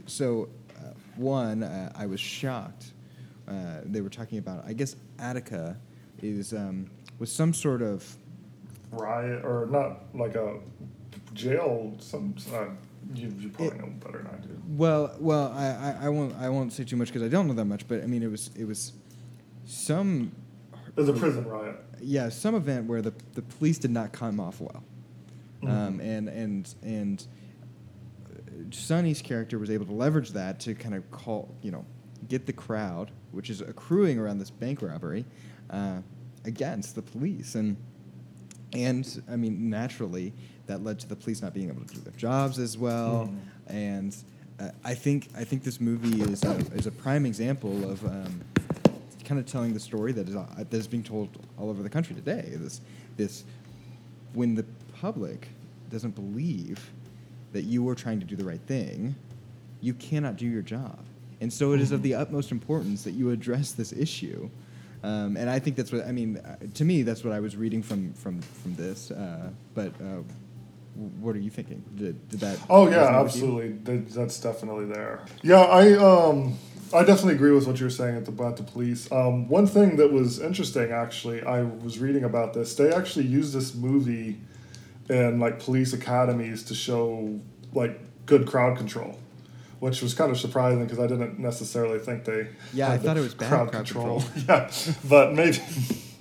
so 0.07 0.49
uh, 0.79 0.93
one, 1.17 1.63
uh, 1.63 1.93
I 1.95 2.07
was 2.07 2.21
shocked. 2.21 2.93
Uh, 3.49 3.81
they 3.85 4.01
were 4.01 4.09
talking 4.09 4.39
about. 4.39 4.65
I 4.67 4.73
guess 4.73 4.97
Attica 5.19 5.77
is 6.23 6.53
um, 6.53 6.89
was 7.19 7.31
some 7.33 7.53
sort 7.53 7.83
of 7.83 8.17
riot 8.93 9.45
or 9.45 9.67
not 9.71 10.15
like 10.15 10.37
a 10.37 10.59
jail. 11.35 11.95
Some 11.99 12.35
uh, 12.55 12.67
you, 13.15 13.29
you 13.39 13.49
probably 13.51 13.77
It- 13.77 13.81
know 13.81 13.93
better 14.05 14.19
than 14.19 14.27
I 14.29 14.37
do. 14.47 14.63
well, 14.69 15.15
well, 15.21 15.53
I, 15.57 15.67
I, 15.67 16.07
I 16.07 16.09
won't 16.09 16.35
I 16.37 16.49
won't 16.49 16.73
say 16.73 16.85
too 16.85 16.97
much 16.97 17.09
because 17.09 17.23
I 17.23 17.29
don't 17.29 17.47
know 17.49 17.55
that 17.55 17.65
much. 17.67 17.87
But 17.89 18.03
I 18.03 18.07
mean, 18.07 18.23
it 18.23 18.31
was 18.31 18.51
it 18.57 18.65
was 18.67 18.93
some 19.65 20.33
It 20.97 21.01
was 21.01 21.09
a 21.09 21.13
prison 21.13 21.45
riot. 21.47 21.77
yeah, 22.01 22.29
some 22.29 22.55
event 22.55 22.87
where 22.87 23.03
the, 23.03 23.13
the 23.35 23.43
police 23.43 23.79
did 23.79 23.91
not 23.91 24.13
come 24.13 24.41
off 24.41 24.61
well, 24.61 24.83
um, 25.65 25.99
Mhm. 25.99 26.01
and 26.01 26.29
and 26.29 26.75
and 26.83 27.27
uh, 28.27 28.41
Sonny's 28.71 29.23
character 29.23 29.59
was 29.59 29.71
able 29.71 29.87
to 29.87 29.93
leverage 29.95 30.31
that 30.31 30.61
to 30.61 30.75
kind 30.75 30.95
of 30.95 31.11
call 31.11 31.55
you 31.63 31.71
know 31.71 31.85
get 32.29 32.47
the 32.47 32.53
crowd, 32.53 33.11
which 33.33 33.51
is 33.51 33.61
accruing 33.61 34.19
around 34.19 34.39
this 34.39 34.51
bank 34.51 34.81
robbery, 34.81 35.25
uh, 35.71 36.01
against 36.45 36.95
the 36.95 37.03
police, 37.03 37.55
and 37.57 37.77
and 38.73 39.23
I 39.31 39.37
mean 39.37 39.69
naturally 39.71 40.33
that 40.67 40.83
led 40.85 40.99
to 41.01 41.09
the 41.09 41.17
police 41.17 41.43
not 41.43 41.55
being 41.55 41.69
able 41.69 41.85
to 41.85 41.95
do 41.95 42.01
their 42.01 42.13
jobs 42.15 42.59
as 42.59 42.79
well, 42.79 43.29
Mhm. 43.29 43.37
and 43.75 44.17
uh, 44.61 44.71
I 44.85 44.95
think 44.95 45.29
I 45.37 45.45
think 45.45 45.63
this 45.65 45.81
movie 45.81 46.21
is 46.23 46.45
a, 46.45 46.57
is 46.75 46.87
a 46.87 46.91
prime 46.93 47.27
example 47.27 47.89
of. 47.91 48.05
Um, 48.05 48.41
kind 49.25 49.39
of 49.39 49.47
telling 49.47 49.73
the 49.73 49.79
story 49.81 50.11
that 50.11 50.29
is 50.29 50.35
uh, 50.35 50.45
that 50.59 50.75
is 50.75 50.89
being 50.89 51.03
told 51.05 51.29
all 51.57 51.71
over 51.71 51.81
the 51.83 51.89
country 51.89 52.13
today. 52.15 52.55
This 52.57 52.81
this 53.17 53.45
when 54.35 54.57
the 54.57 54.65
public 55.01 55.49
doesn't 55.91 56.15
believe 56.17 56.91
that 57.53 57.63
you 57.63 57.89
are 57.89 57.95
trying 57.95 58.19
to 58.19 58.27
do 58.27 58.35
the 58.35 58.45
right 58.45 58.61
thing, 58.67 59.15
you 59.81 59.95
cannot 59.95 60.37
do 60.37 60.45
your 60.47 60.61
job. 60.61 60.99
And 61.41 61.53
so 61.53 61.73
it 61.73 61.81
is 61.81 61.93
of 61.93 62.03
the 62.03 62.15
utmost 62.17 62.51
importance 62.51 63.05
that 63.05 63.13
you 63.13 63.31
address 63.31 63.73
this 63.73 63.93
issue. 63.93 64.51
Um, 65.03 65.37
and 65.37 65.51
I 65.51 65.59
think 65.59 65.77
that's 65.77 65.93
what 65.93 66.07
I 66.07 66.13
mean. 66.13 66.37
uh, 66.37 66.57
To 66.75 66.85
me, 66.85 67.03
that's 67.03 67.25
what 67.25 67.33
I 67.33 67.41
was 67.41 67.57
reading 67.57 67.83
from 67.83 68.13
from 68.15 68.41
from 68.41 68.75
this. 68.77 69.11
Uh, 69.11 69.51
but 69.75 69.89
uh, 70.01 70.23
what 71.21 71.35
are 71.35 71.41
you 71.41 71.51
thinking? 71.51 71.83
Did, 71.97 72.29
did 72.29 72.41
that? 72.41 72.59
Oh 72.71 72.89
yeah, 72.91 73.21
absolutely. 73.21 73.73
That, 73.85 74.11
that's 74.11 74.39
definitely 74.41 74.87
there. 74.87 75.21
Yeah, 75.43 75.61
I 75.63 75.93
um 75.95 76.57
I 76.95 77.05
definitely 77.05 77.35
agree 77.35 77.53
with 77.53 77.67
what 77.67 77.81
you 77.81 77.87
were 77.87 77.91
saying 77.91 78.17
at 78.17 78.27
the, 78.27 78.31
about 78.33 78.59
the 78.59 78.63
police. 78.65 79.11
Um, 79.11 79.49
one 79.49 79.67
thing 79.67 79.97
that 79.97 80.13
was 80.13 80.39
interesting, 80.39 80.93
actually, 80.93 81.43
I 81.43 81.63
was 81.63 81.99
reading 81.99 82.23
about 82.25 82.53
this. 82.53 82.75
They 82.75 82.93
actually 82.93 83.27
used 83.27 83.55
this 83.55 83.75
movie 83.75 84.39
in 85.09 85.41
like 85.41 85.59
police 85.59 85.93
academies 85.95 86.63
to 86.65 86.75
show 86.75 87.41
like 87.73 87.99
good 88.27 88.47
crowd 88.47 88.77
control, 88.77 89.19
which 89.83 90.01
was 90.01 90.15
kind 90.15 90.31
of 90.31 90.39
surprising 90.39 90.85
because 90.85 91.01
I 91.01 91.09
didn't 91.09 91.41
necessarily 91.41 91.99
think 91.99 92.25
they. 92.25 92.47
Yeah, 92.73 92.93
I 92.93 92.99
thought 92.99 93.17
it 93.17 93.21
was 93.21 93.35
bad 93.35 93.49
crowd 93.49 93.73
control. 93.73 94.23
yeah, 94.49 94.71
but 95.09 95.35
maybe 95.35 95.59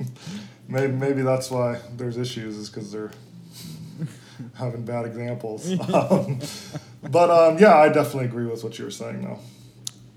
maybe 0.68 0.92
maybe 0.94 1.22
that's 1.22 1.52
why 1.52 1.80
there's 1.96 2.18
issues 2.18 2.58
is 2.58 2.72
because 2.72 2.92
they're 2.92 3.12
having 4.56 4.84
bad 4.84 5.06
examples. 5.06 5.80
um, 5.94 6.40
but 7.04 7.30
um, 7.30 7.60
yeah, 7.60 7.78
I 7.78 7.90
definitely 7.90 8.26
agree 8.26 8.48
with 8.48 8.64
what 8.64 8.80
you 8.80 8.86
were 8.86 8.90
saying 8.90 9.22
though 9.22 9.40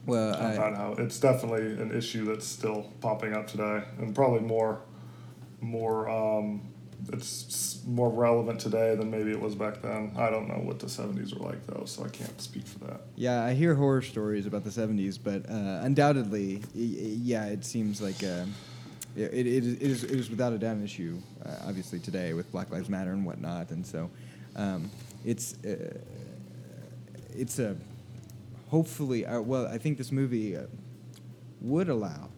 Well, 0.06 0.34
I, 0.36 0.52
about 0.54 0.76
how 0.78 0.92
it's 0.94 1.20
definitely 1.20 1.66
an 1.82 1.94
issue 1.94 2.24
that's 2.24 2.46
still 2.46 2.90
popping 3.02 3.34
up 3.34 3.46
today, 3.46 3.82
and 3.98 4.14
probably 4.14 4.40
more, 4.40 4.80
more. 5.60 6.08
Um, 6.08 6.62
it's 7.12 7.82
more 7.86 8.10
relevant 8.10 8.60
today 8.60 8.94
than 8.94 9.10
maybe 9.10 9.30
it 9.30 9.40
was 9.40 9.54
back 9.54 9.82
then. 9.82 10.12
I 10.16 10.30
don't 10.30 10.48
know 10.48 10.62
what 10.62 10.78
the 10.78 10.86
'70s 10.86 11.38
were 11.38 11.46
like 11.46 11.66
though, 11.66 11.84
so 11.84 12.04
I 12.04 12.08
can't 12.08 12.40
speak 12.40 12.66
for 12.66 12.78
that. 12.80 13.00
Yeah, 13.16 13.44
I 13.44 13.54
hear 13.54 13.74
horror 13.74 14.02
stories 14.02 14.46
about 14.46 14.64
the 14.64 14.70
70s, 14.70 15.18
but 15.22 15.48
uh, 15.48 15.84
undoubtedly, 15.84 16.62
yeah, 16.74 17.46
it 17.46 17.64
seems 17.64 18.00
like 18.00 18.22
uh, 18.22 18.46
it, 19.16 19.32
it, 19.32 19.46
is, 19.46 19.74
it, 19.74 19.82
is, 19.82 20.04
it 20.04 20.18
is 20.18 20.30
without 20.30 20.52
a 20.52 20.58
doubt 20.58 20.76
an 20.76 20.84
issue, 20.84 21.18
uh, 21.44 21.56
obviously, 21.66 21.98
today 21.98 22.32
with 22.32 22.50
Black 22.52 22.70
Lives 22.70 22.88
Matter 22.88 23.12
and 23.12 23.24
whatnot. 23.24 23.70
And 23.70 23.86
so 23.86 24.10
um, 24.56 24.90
it's, 25.24 25.54
uh, 25.64 25.98
it's 27.34 27.58
a 27.58 27.76
hopefully, 28.68 29.26
uh, 29.26 29.40
well, 29.40 29.66
I 29.66 29.78
think 29.78 29.98
this 29.98 30.10
movie 30.10 30.56
uh, 30.56 30.62
would 31.60 31.88
allow 31.88 32.28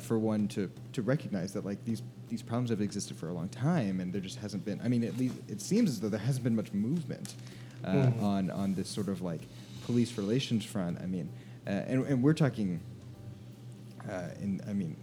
for 0.00 0.18
one 0.18 0.48
to, 0.48 0.70
to 0.92 1.02
recognize 1.02 1.52
that 1.52 1.64
like 1.64 1.84
these 1.84 2.02
these 2.28 2.42
problems 2.42 2.70
have 2.70 2.80
existed 2.80 3.16
for 3.16 3.28
a 3.28 3.32
long 3.32 3.48
time, 3.48 4.00
and 4.00 4.12
there 4.12 4.20
just 4.20 4.38
hasn't 4.38 4.64
been. 4.64 4.80
I 4.82 4.88
mean, 4.88 5.04
at 5.04 5.16
least 5.16 5.34
it 5.48 5.60
seems 5.60 5.90
as 5.90 6.00
though 6.00 6.08
there 6.08 6.20
hasn't 6.20 6.44
been 6.44 6.56
much 6.56 6.72
movement 6.72 7.34
uh, 7.84 7.92
Mhm. 7.92 8.22
on 8.22 8.50
on 8.50 8.74
this 8.74 8.88
sort 8.88 9.08
of 9.08 9.22
like 9.22 9.42
police 9.86 10.16
relations 10.18 10.64
front. 10.64 11.00
I 11.00 11.06
mean, 11.06 11.28
uh, 11.66 11.70
and 11.70 12.04
and 12.06 12.22
we're 12.22 12.34
talking. 12.34 12.80
Uh, 14.08 14.28
in 14.40 14.60
I 14.68 14.72
mean, 14.72 14.96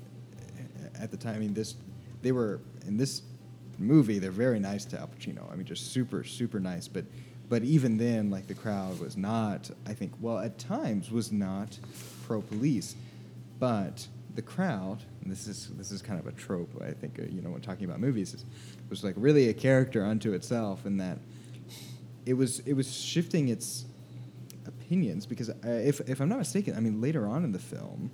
at 1.00 1.12
the 1.12 1.18
time, 1.18 1.36
I 1.36 1.40
mean 1.40 1.54
this, 1.54 1.76
they 2.22 2.32
were 2.32 2.60
in 2.88 2.98
this 2.98 3.22
movie. 3.78 4.18
They're 4.20 4.32
very 4.32 4.60
nice 4.60 4.86
to 4.86 5.00
Al 5.00 5.08
Pacino. 5.08 5.52
I 5.52 5.56
mean, 5.56 5.66
just 5.66 5.92
super 5.92 6.24
super 6.24 6.60
nice. 6.60 6.88
But 6.88 7.06
but 7.50 7.64
even 7.64 7.98
then, 7.98 8.30
like 8.32 8.48
the 8.48 8.56
crowd 8.56 9.00
was 9.00 9.16
not. 9.18 9.70
I 9.86 9.94
think 9.94 10.14
well 10.22 10.40
at 10.40 10.58
times 10.58 11.12
was 11.12 11.32
not 11.32 11.78
pro 12.26 12.42
police, 12.42 12.96
but 13.60 14.08
the 14.36 14.42
crowd. 14.42 15.04
And 15.26 15.32
this 15.34 15.48
is 15.48 15.70
this 15.76 15.92
is 15.92 16.04
kind 16.04 16.20
of 16.20 16.28
a 16.28 16.32
trope. 16.32 16.72
I 16.82 16.92
think 16.92 17.20
uh, 17.20 17.24
you 17.24 17.42
know 17.42 17.50
when 17.50 17.62
talking 17.62 17.86
about 17.86 18.00
movies 18.00 18.36
is 18.36 18.46
was 18.90 19.04
like 19.04 19.16
really 19.18 19.50
a 19.50 19.54
character 19.54 20.06
unto 20.06 20.34
itself 20.34 20.86
in 20.86 20.98
that 20.98 21.18
it 22.28 22.36
was 22.36 22.60
it 22.60 22.74
was 22.74 22.96
shifting 22.96 23.50
its 23.50 23.86
opinions 24.68 25.26
because 25.26 25.50
uh, 25.50 25.56
if 25.64 26.00
if 26.08 26.20
I'm 26.20 26.30
not 26.30 26.38
mistaken, 26.38 26.76
I 26.76 26.80
mean 26.80 27.02
later 27.02 27.28
on 27.28 27.44
in 27.44 27.52
the 27.52 27.60
film, 27.60 28.12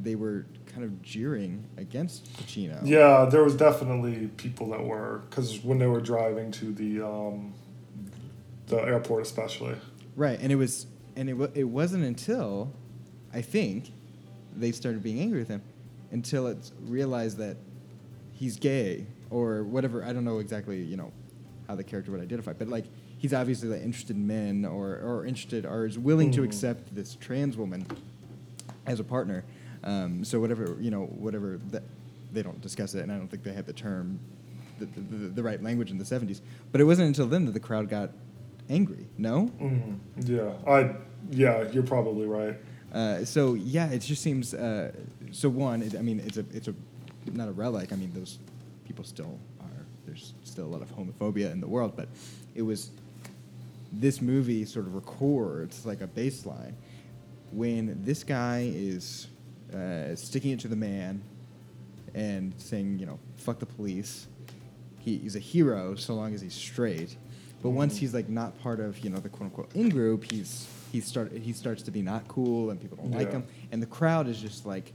they 0.00 0.14
were 0.14 0.46
kind 0.66 0.84
of 0.84 1.02
jeering 1.02 1.64
against 1.76 2.32
Pacino. 2.36 2.80
Yeah, 2.84 3.24
there 3.24 3.42
was 3.42 3.56
definitely 3.56 4.28
people 4.36 4.70
that 4.70 4.84
were 4.84 5.22
because 5.28 5.62
when 5.64 5.78
they 5.78 5.88
were 5.88 6.00
driving 6.00 6.52
to 6.52 6.72
the 6.72 7.04
um, 7.04 7.52
the 8.68 8.76
airport, 8.76 9.22
especially. 9.22 9.74
Right, 10.14 10.38
and 10.40 10.52
it 10.52 10.56
was 10.56 10.86
and 11.16 11.28
it 11.28 11.34
wa- 11.34 11.48
it 11.54 11.64
wasn't 11.64 12.04
until 12.04 12.72
I 13.32 13.42
think 13.42 13.90
they 14.56 14.72
started 14.72 15.02
being 15.02 15.20
angry 15.20 15.38
with 15.40 15.48
him 15.48 15.62
until 16.12 16.46
it's 16.46 16.72
realized 16.86 17.38
that 17.38 17.56
he's 18.32 18.56
gay 18.56 19.06
or 19.30 19.64
whatever. 19.64 20.04
I 20.04 20.12
don't 20.12 20.24
know 20.24 20.38
exactly, 20.38 20.82
you 20.82 20.96
know, 20.96 21.12
how 21.68 21.74
the 21.74 21.84
character 21.84 22.12
would 22.12 22.20
identify, 22.20 22.52
but 22.52 22.68
like 22.68 22.84
he's 23.18 23.32
obviously 23.34 23.68
like 23.68 23.82
interested 23.82 24.16
in 24.16 24.26
men 24.26 24.64
or 24.64 24.98
or 25.00 25.24
interested 25.26 25.64
or 25.66 25.86
is 25.86 25.98
willing 25.98 26.30
to 26.32 26.42
Mhm. 26.42 26.44
accept 26.44 26.94
this 26.94 27.16
trans 27.16 27.56
woman 27.56 27.86
as 28.86 29.00
a 29.00 29.04
partner. 29.04 29.44
Um, 29.82 30.24
so 30.24 30.40
whatever 30.40 30.76
you 30.80 30.90
know, 30.90 31.06
whatever 31.06 31.58
that 31.70 31.82
they 32.32 32.42
don't 32.42 32.60
discuss 32.60 32.94
it, 32.94 33.02
and 33.02 33.12
I 33.12 33.16
don't 33.16 33.28
think 33.28 33.42
they 33.44 33.52
had 33.52 33.66
the 33.66 33.72
term, 33.72 34.18
the, 34.78 34.86
the, 34.86 35.00
the, 35.00 35.16
the 35.28 35.42
right 35.42 35.62
language 35.62 35.90
in 35.90 35.98
the 35.98 36.04
'70s. 36.04 36.40
But 36.72 36.80
it 36.80 36.84
wasn't 36.84 37.08
until 37.08 37.26
then 37.26 37.44
that 37.46 37.52
the 37.52 37.60
crowd 37.60 37.88
got 37.88 38.10
angry. 38.68 39.06
No. 39.18 39.46
hmm 39.46 39.94
Yeah, 40.24 40.52
I 40.66 40.94
yeah, 41.30 41.70
you're 41.70 41.82
probably 41.82 42.26
right. 42.26 42.56
Uh, 42.94 43.24
so 43.24 43.54
yeah, 43.54 43.88
it 43.90 43.98
just 43.98 44.22
seems. 44.22 44.54
Uh, 44.54 44.92
so 45.32 45.48
one, 45.48 45.82
it, 45.82 45.96
I 45.96 46.02
mean, 46.02 46.20
it's 46.24 46.36
a 46.36 46.44
it's 46.52 46.68
a 46.68 46.74
not 47.32 47.48
a 47.48 47.52
relic. 47.52 47.92
I 47.92 47.96
mean, 47.96 48.12
those 48.14 48.38
people 48.86 49.04
still 49.04 49.36
are. 49.60 49.66
There's 50.06 50.32
still 50.44 50.64
a 50.66 50.72
lot 50.72 50.80
of 50.80 50.90
homophobia 50.96 51.50
in 51.50 51.60
the 51.60 51.66
world, 51.66 51.94
but 51.96 52.08
it 52.54 52.62
was 52.62 52.90
this 53.92 54.20
movie 54.22 54.64
sort 54.64 54.86
of 54.86 54.94
records 54.94 55.84
like 55.84 56.00
a 56.02 56.06
baseline 56.06 56.74
when 57.52 58.00
this 58.04 58.22
guy 58.24 58.70
is 58.74 59.26
uh, 59.74 60.14
sticking 60.14 60.52
it 60.52 60.60
to 60.60 60.68
the 60.68 60.76
man 60.76 61.22
and 62.14 62.52
saying, 62.58 62.98
you 62.98 63.06
know, 63.06 63.18
fuck 63.36 63.58
the 63.58 63.66
police. 63.66 64.26
He, 65.00 65.18
he's 65.18 65.36
a 65.36 65.40
hero 65.40 65.94
so 65.96 66.14
long 66.14 66.32
as 66.34 66.40
he's 66.40 66.54
straight. 66.54 67.16
But 67.62 67.70
once 67.70 67.94
Mhm. 67.96 67.98
he's 67.98 68.14
like 68.14 68.28
not 68.28 68.58
part 68.60 68.78
of 68.78 68.98
you 69.00 69.10
know 69.10 69.18
the 69.18 69.28
quote 69.28 69.46
unquote 69.50 69.74
in 69.74 69.88
group, 69.88 70.30
he's 70.30 70.66
he 70.94 71.00
start 71.00 71.32
he 71.32 71.52
starts 71.52 71.82
to 71.82 71.90
be 71.90 72.02
not 72.02 72.28
cool 72.28 72.70
and 72.70 72.80
people 72.80 72.96
don't 72.96 73.10
like 73.10 73.26
Yeah. 73.26 73.38
him. 73.38 73.44
And 73.72 73.82
the 73.82 73.86
crowd 73.86 74.28
is 74.28 74.40
just 74.40 74.64
like 74.64 74.92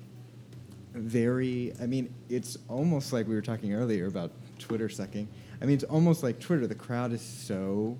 very. 0.93 1.73
I 1.81 1.85
mean, 1.87 2.13
it's 2.29 2.57
almost 2.69 3.11
like 3.11 3.27
we 3.27 3.35
were 3.35 3.41
talking 3.41 3.73
earlier 3.73 4.07
about 4.07 4.31
Twitter 4.59 4.87
sucking. 4.87 5.27
I 5.61 5.65
mean, 5.65 5.75
it's 5.75 5.83
almost 5.83 6.23
like 6.23 6.39
Twitter. 6.39 6.67
The 6.67 6.75
crowd 6.75 7.11
is 7.11 7.21
so 7.21 7.97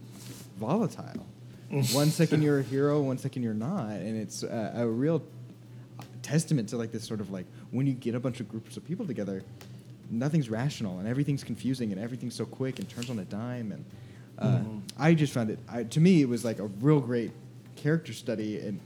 volatile. 0.58 1.26
one 1.92 2.10
second 2.10 2.42
you're 2.42 2.60
a 2.60 2.64
hero, 2.64 3.02
one 3.02 3.18
second 3.18 3.44
you're 3.44 3.54
not, 3.54 3.90
and 3.92 4.18
it's 4.18 4.44
uh, 4.44 4.72
a 4.76 4.88
real 4.88 5.22
testament 6.22 6.70
to 6.70 6.78
like 6.78 6.92
this 6.94 7.04
sort 7.04 7.20
of 7.20 7.32
like 7.32 7.46
when 7.72 7.86
you 7.86 7.94
get 7.94 8.16
a 8.16 8.20
bunch 8.20 8.40
of 8.40 8.48
groups 8.50 8.78
of 8.78 8.86
people 8.86 9.06
together, 9.06 9.44
nothing's 10.10 10.50
rational 10.50 11.00
and 11.00 11.08
everything's 11.08 11.44
confusing 11.44 11.92
and 11.92 12.00
everything's 12.02 12.34
so 12.36 12.46
quick 12.46 12.80
and 12.80 12.88
turns 12.90 13.10
on 13.10 13.20
a 13.20 13.26
dime 13.26 13.72
and 13.74 13.84
uh, 14.40 14.60
Mhm. 14.60 14.82
I 14.98 15.14
just 15.16 15.34
found 15.34 15.50
it. 15.50 15.60
I, 15.68 15.84
to 15.84 16.00
me, 16.00 16.22
it 16.22 16.30
was 16.30 16.46
like 16.46 16.60
a 16.60 16.66
real 16.82 17.02
great 17.02 17.32
character 17.80 18.14
study 18.14 18.60
and 18.60 18.80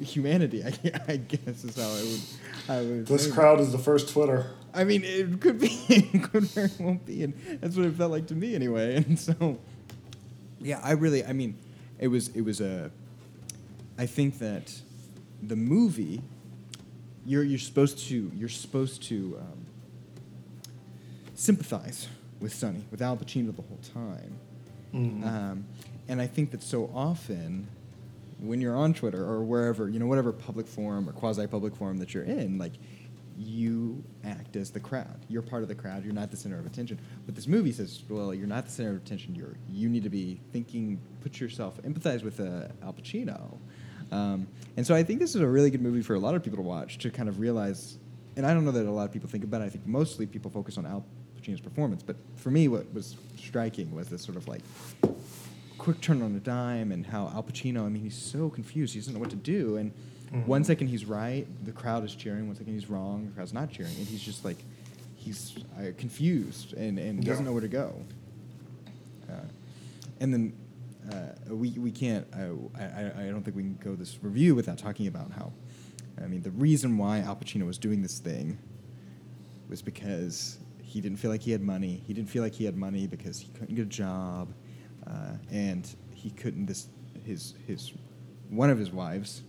humanity. 0.00 0.62
I, 0.64 0.72
I 1.08 1.16
guess 1.16 1.64
is 1.64 1.76
how 1.76 1.88
I 1.88 2.02
would. 2.02 2.20
I 2.68 2.88
would. 2.88 3.06
This 3.06 3.30
crowd 3.32 3.60
is 3.60 3.72
the 3.72 3.78
first 3.78 4.10
Twitter. 4.12 4.46
I 4.74 4.84
mean, 4.84 5.02
it 5.04 5.40
could 5.40 5.58
be, 5.58 5.68
it 5.88 6.22
could 6.30 6.44
very 6.44 6.70
well 6.78 7.00
be, 7.04 7.24
and 7.24 7.34
that's 7.60 7.76
what 7.76 7.86
it 7.86 7.94
felt 7.94 8.10
like 8.10 8.26
to 8.28 8.34
me 8.34 8.54
anyway. 8.54 8.96
And 9.08 9.18
so, 9.18 9.58
yeah, 10.60 10.80
I 10.82 10.92
really, 10.92 11.24
I 11.24 11.32
mean, 11.32 11.56
it 11.98 12.08
was, 12.08 12.28
it 12.28 12.42
was 12.42 12.60
a. 12.60 12.90
I 13.96 14.06
think 14.06 14.38
that 14.38 14.72
the 15.42 15.56
movie, 15.56 16.20
you're 17.26 17.42
you're 17.42 17.58
supposed 17.58 17.98
to 18.08 18.30
you're 18.36 18.48
supposed 18.48 19.02
to 19.04 19.38
um, 19.40 19.66
sympathize 21.34 22.08
with 22.40 22.54
Sonny, 22.54 22.84
with 22.90 23.02
Al 23.02 23.16
Pacino 23.16 23.54
the 23.56 23.62
whole 23.62 23.80
time. 23.92 24.38
Mhm. 24.94 25.26
Um, 25.26 25.64
and 26.08 26.20
I 26.22 26.26
think 26.26 26.50
that 26.52 26.62
so 26.62 26.90
often, 26.94 27.66
when 28.38 28.60
you're 28.60 28.76
on 28.76 28.94
Twitter 28.94 29.24
or 29.24 29.42
wherever, 29.42 29.88
you 29.88 29.98
know, 29.98 30.06
whatever 30.06 30.32
public 30.32 30.66
forum 30.66 31.08
or 31.08 31.12
quasi 31.12 31.46
public 31.46 31.74
forum 31.74 31.98
that 31.98 32.14
you're 32.14 32.24
in, 32.24 32.58
like, 32.58 32.74
you 33.38 34.02
act 34.24 34.56
as 34.56 34.70
the 34.70 34.80
crowd. 34.80 35.24
You're 35.28 35.42
part 35.42 35.62
of 35.62 35.68
the 35.68 35.74
crowd. 35.74 36.04
You're 36.04 36.12
not 36.12 36.30
the 36.30 36.36
center 36.36 36.58
of 36.58 36.66
attention. 36.66 36.98
But 37.24 37.36
this 37.36 37.46
movie 37.46 37.70
says, 37.70 38.02
well, 38.08 38.34
you're 38.34 38.48
not 38.48 38.66
the 38.66 38.72
center 38.72 38.90
of 38.90 38.96
attention. 38.96 39.34
You're 39.34 39.56
you 39.70 39.88
need 39.88 40.02
to 40.02 40.10
be 40.10 40.40
thinking, 40.52 41.00
put 41.20 41.40
yourself, 41.40 41.80
empathize 41.82 42.24
with 42.24 42.40
uh, 42.40 42.68
Al 42.82 42.92
Pacino. 42.92 43.58
Um, 44.10 44.48
and 44.76 44.86
so 44.86 44.94
I 44.94 45.02
think 45.02 45.20
this 45.20 45.34
is 45.34 45.40
a 45.40 45.46
really 45.46 45.70
good 45.70 45.82
movie 45.82 46.02
for 46.02 46.14
a 46.14 46.18
lot 46.18 46.34
of 46.34 46.42
people 46.42 46.56
to 46.56 46.62
watch 46.62 46.98
to 46.98 47.10
kind 47.10 47.28
of 47.28 47.38
realize. 47.38 47.98
And 48.36 48.44
I 48.44 48.54
don't 48.54 48.64
know 48.64 48.72
that 48.72 48.86
a 48.86 48.90
lot 48.90 49.04
of 49.04 49.12
people 49.12 49.28
think 49.28 49.44
about 49.44 49.62
it. 49.62 49.66
I 49.66 49.68
think 49.68 49.86
mostly 49.86 50.26
people 50.26 50.50
focus 50.50 50.78
on 50.78 50.86
Al 50.86 51.04
Pacino's 51.40 51.60
performance. 51.60 52.02
But 52.02 52.16
for 52.36 52.50
me, 52.50 52.66
what 52.66 52.92
was 52.92 53.16
striking 53.36 53.94
was 53.94 54.08
this 54.08 54.22
sort 54.22 54.36
of 54.36 54.48
like 54.48 54.62
quick 55.88 56.02
turn 56.02 56.20
on 56.20 56.36
a 56.36 56.40
dime 56.40 56.92
and 56.92 57.06
how 57.06 57.28
Al 57.34 57.42
Pacino, 57.42 57.86
I 57.86 57.88
mean, 57.88 58.02
he's 58.02 58.14
so 58.14 58.50
confused. 58.50 58.92
He 58.92 59.00
doesn't 59.00 59.14
know 59.14 59.20
what 59.20 59.30
to 59.30 59.36
do. 59.36 59.76
And 59.78 59.90
Mhm. 60.30 60.44
one 60.46 60.62
second 60.62 60.88
he's 60.88 61.06
right, 61.06 61.46
the 61.64 61.72
crowd 61.72 62.04
is 62.04 62.14
cheering. 62.14 62.46
One 62.46 62.56
second 62.56 62.74
he's 62.74 62.90
wrong, 62.90 63.24
the 63.24 63.32
crowd's 63.32 63.54
not 63.54 63.70
cheering. 63.70 63.94
And 63.96 64.06
he's 64.06 64.20
just 64.20 64.44
like, 64.44 64.58
he's 65.16 65.56
uh, 65.78 65.92
confused 65.96 66.74
and, 66.74 66.98
and 66.98 67.24
Yeah. 67.24 67.30
doesn't 67.30 67.46
know 67.46 67.52
where 67.52 67.62
to 67.62 67.68
go. 67.68 68.02
Uh, 69.30 69.32
and 70.20 70.34
then 70.34 70.52
uh, 71.10 71.54
we, 71.54 71.70
we 71.70 71.90
can't, 71.90 72.26
uh, 72.34 72.52
I, 72.78 72.82
I, 72.84 73.22
I 73.22 73.30
don't 73.30 73.42
think 73.42 73.56
we 73.56 73.62
can 73.62 73.78
go 73.82 73.94
this 73.96 74.22
review 74.22 74.54
without 74.54 74.76
talking 74.76 75.06
about 75.06 75.32
how, 75.32 75.54
I 76.22 76.26
mean, 76.26 76.42
the 76.42 76.50
reason 76.50 76.98
why 76.98 77.20
Al 77.20 77.34
Pacino 77.36 77.64
was 77.64 77.78
doing 77.78 78.02
this 78.02 78.18
thing 78.18 78.58
was 79.70 79.80
because 79.80 80.58
he 80.82 81.00
didn't 81.00 81.16
feel 81.18 81.30
like 81.30 81.40
he 81.40 81.50
had 81.52 81.62
money. 81.62 82.02
He 82.06 82.12
didn't 82.12 82.28
feel 82.28 82.42
like 82.42 82.52
he 82.52 82.66
had 82.66 82.76
money 82.76 83.06
because 83.06 83.38
he 83.40 83.48
couldn't 83.54 83.74
get 83.74 83.82
a 83.86 83.86
job, 83.86 84.52
uh, 85.08 85.32
and 85.50 85.88
he 86.14 86.30
couldn't. 86.30 86.66
This 86.66 86.88
his 87.24 87.54
his 87.66 87.92
one 88.50 88.70
of 88.70 88.78
his 88.78 88.90
wives, 88.90 89.42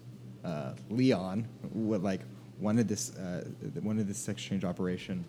uh, 0.44 0.74
Leon, 0.90 1.48
would 1.74 2.04
like 2.04 2.22
wanted 2.60 2.88
this 2.88 3.16
uh, 3.16 3.44
wanted 3.82 4.08
this 4.08 4.18
sex 4.18 4.42
change 4.42 4.64
operation, 4.66 5.24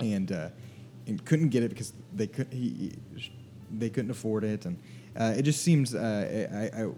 and 0.00 0.32
uh, 0.32 0.48
and 1.06 1.24
couldn't 1.24 1.48
get 1.48 1.62
it 1.62 1.70
because 1.70 1.92
they 2.14 2.26
could 2.26 2.52
he, 2.52 2.92
he- 3.14 3.32
they 3.78 3.90
couldn't 3.90 4.10
afford 4.10 4.44
it, 4.44 4.64
and 4.64 4.78
uh, 5.18 5.34
it 5.36 5.42
just 5.42 5.62
seems 5.62 5.94
uh, 5.94 6.48
I, 6.74 6.82
I, 6.84 6.88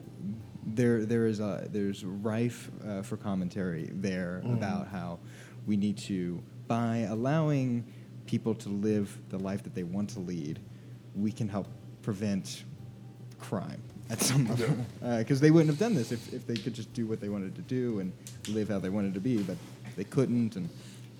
there 0.64 1.04
there 1.04 1.26
is 1.26 1.40
a, 1.40 1.66
there's 1.72 2.04
rife 2.04 2.70
uh, 2.86 3.02
for 3.02 3.16
commentary 3.16 3.90
there 3.94 4.42
Mhm. 4.44 4.52
about 4.54 4.86
how 4.88 5.18
we 5.66 5.76
need 5.76 5.98
to 5.98 6.40
by 6.68 6.98
allowing 7.10 7.84
people 8.26 8.54
to 8.54 8.68
live 8.68 9.18
the 9.30 9.38
life 9.38 9.64
that 9.64 9.74
they 9.74 9.82
want 9.82 10.08
to 10.10 10.20
lead, 10.20 10.60
we 11.16 11.32
can 11.32 11.48
help 11.48 11.66
prevent 12.02 12.64
crime 13.38 13.82
at 14.10 14.20
some 14.20 14.46
level. 14.48 14.74
Because 15.18 15.40
they 15.40 15.50
wouldn't 15.50 15.70
have 15.70 15.78
done 15.78 15.94
this 15.94 16.12
if, 16.12 16.32
if 16.32 16.46
they 16.46 16.56
could 16.56 16.74
just 16.74 16.92
do 16.92 17.06
what 17.06 17.20
they 17.20 17.28
wanted 17.28 17.54
to 17.56 17.62
do 17.62 18.00
and 18.00 18.12
live 18.48 18.68
how 18.68 18.78
they 18.78 18.88
wanted 18.88 19.14
to 19.14 19.20
be, 19.20 19.38
but 19.38 19.56
they 19.96 20.04
couldn't. 20.04 20.56
And, 20.56 20.68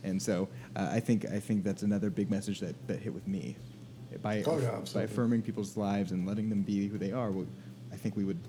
and 0.03 0.21
so 0.21 0.49
uh, 0.77 0.89
I, 0.91 1.01
think, 1.01 1.25
I 1.27 1.41
think 1.41 1.65
that's 1.65 1.83
another 1.83 2.11
big 2.11 2.31
message 2.31 2.61
that, 2.61 2.75
that 2.89 2.99
hit 3.01 3.13
with 3.15 3.27
me. 3.27 3.57
By, 4.23 4.43
Oh, 4.45 4.59
yeah, 4.59 4.81
by 4.93 5.03
affirming 5.03 5.43
people's 5.43 5.77
lives 5.77 6.11
and 6.11 6.27
letting 6.27 6.51
them 6.51 6.63
be 6.63 6.89
who 6.89 6.99
they 6.99 7.13
are, 7.13 7.31
we- 7.31 7.47
I 7.93 7.97
think 7.97 8.17
we 8.17 8.25
would 8.25 8.41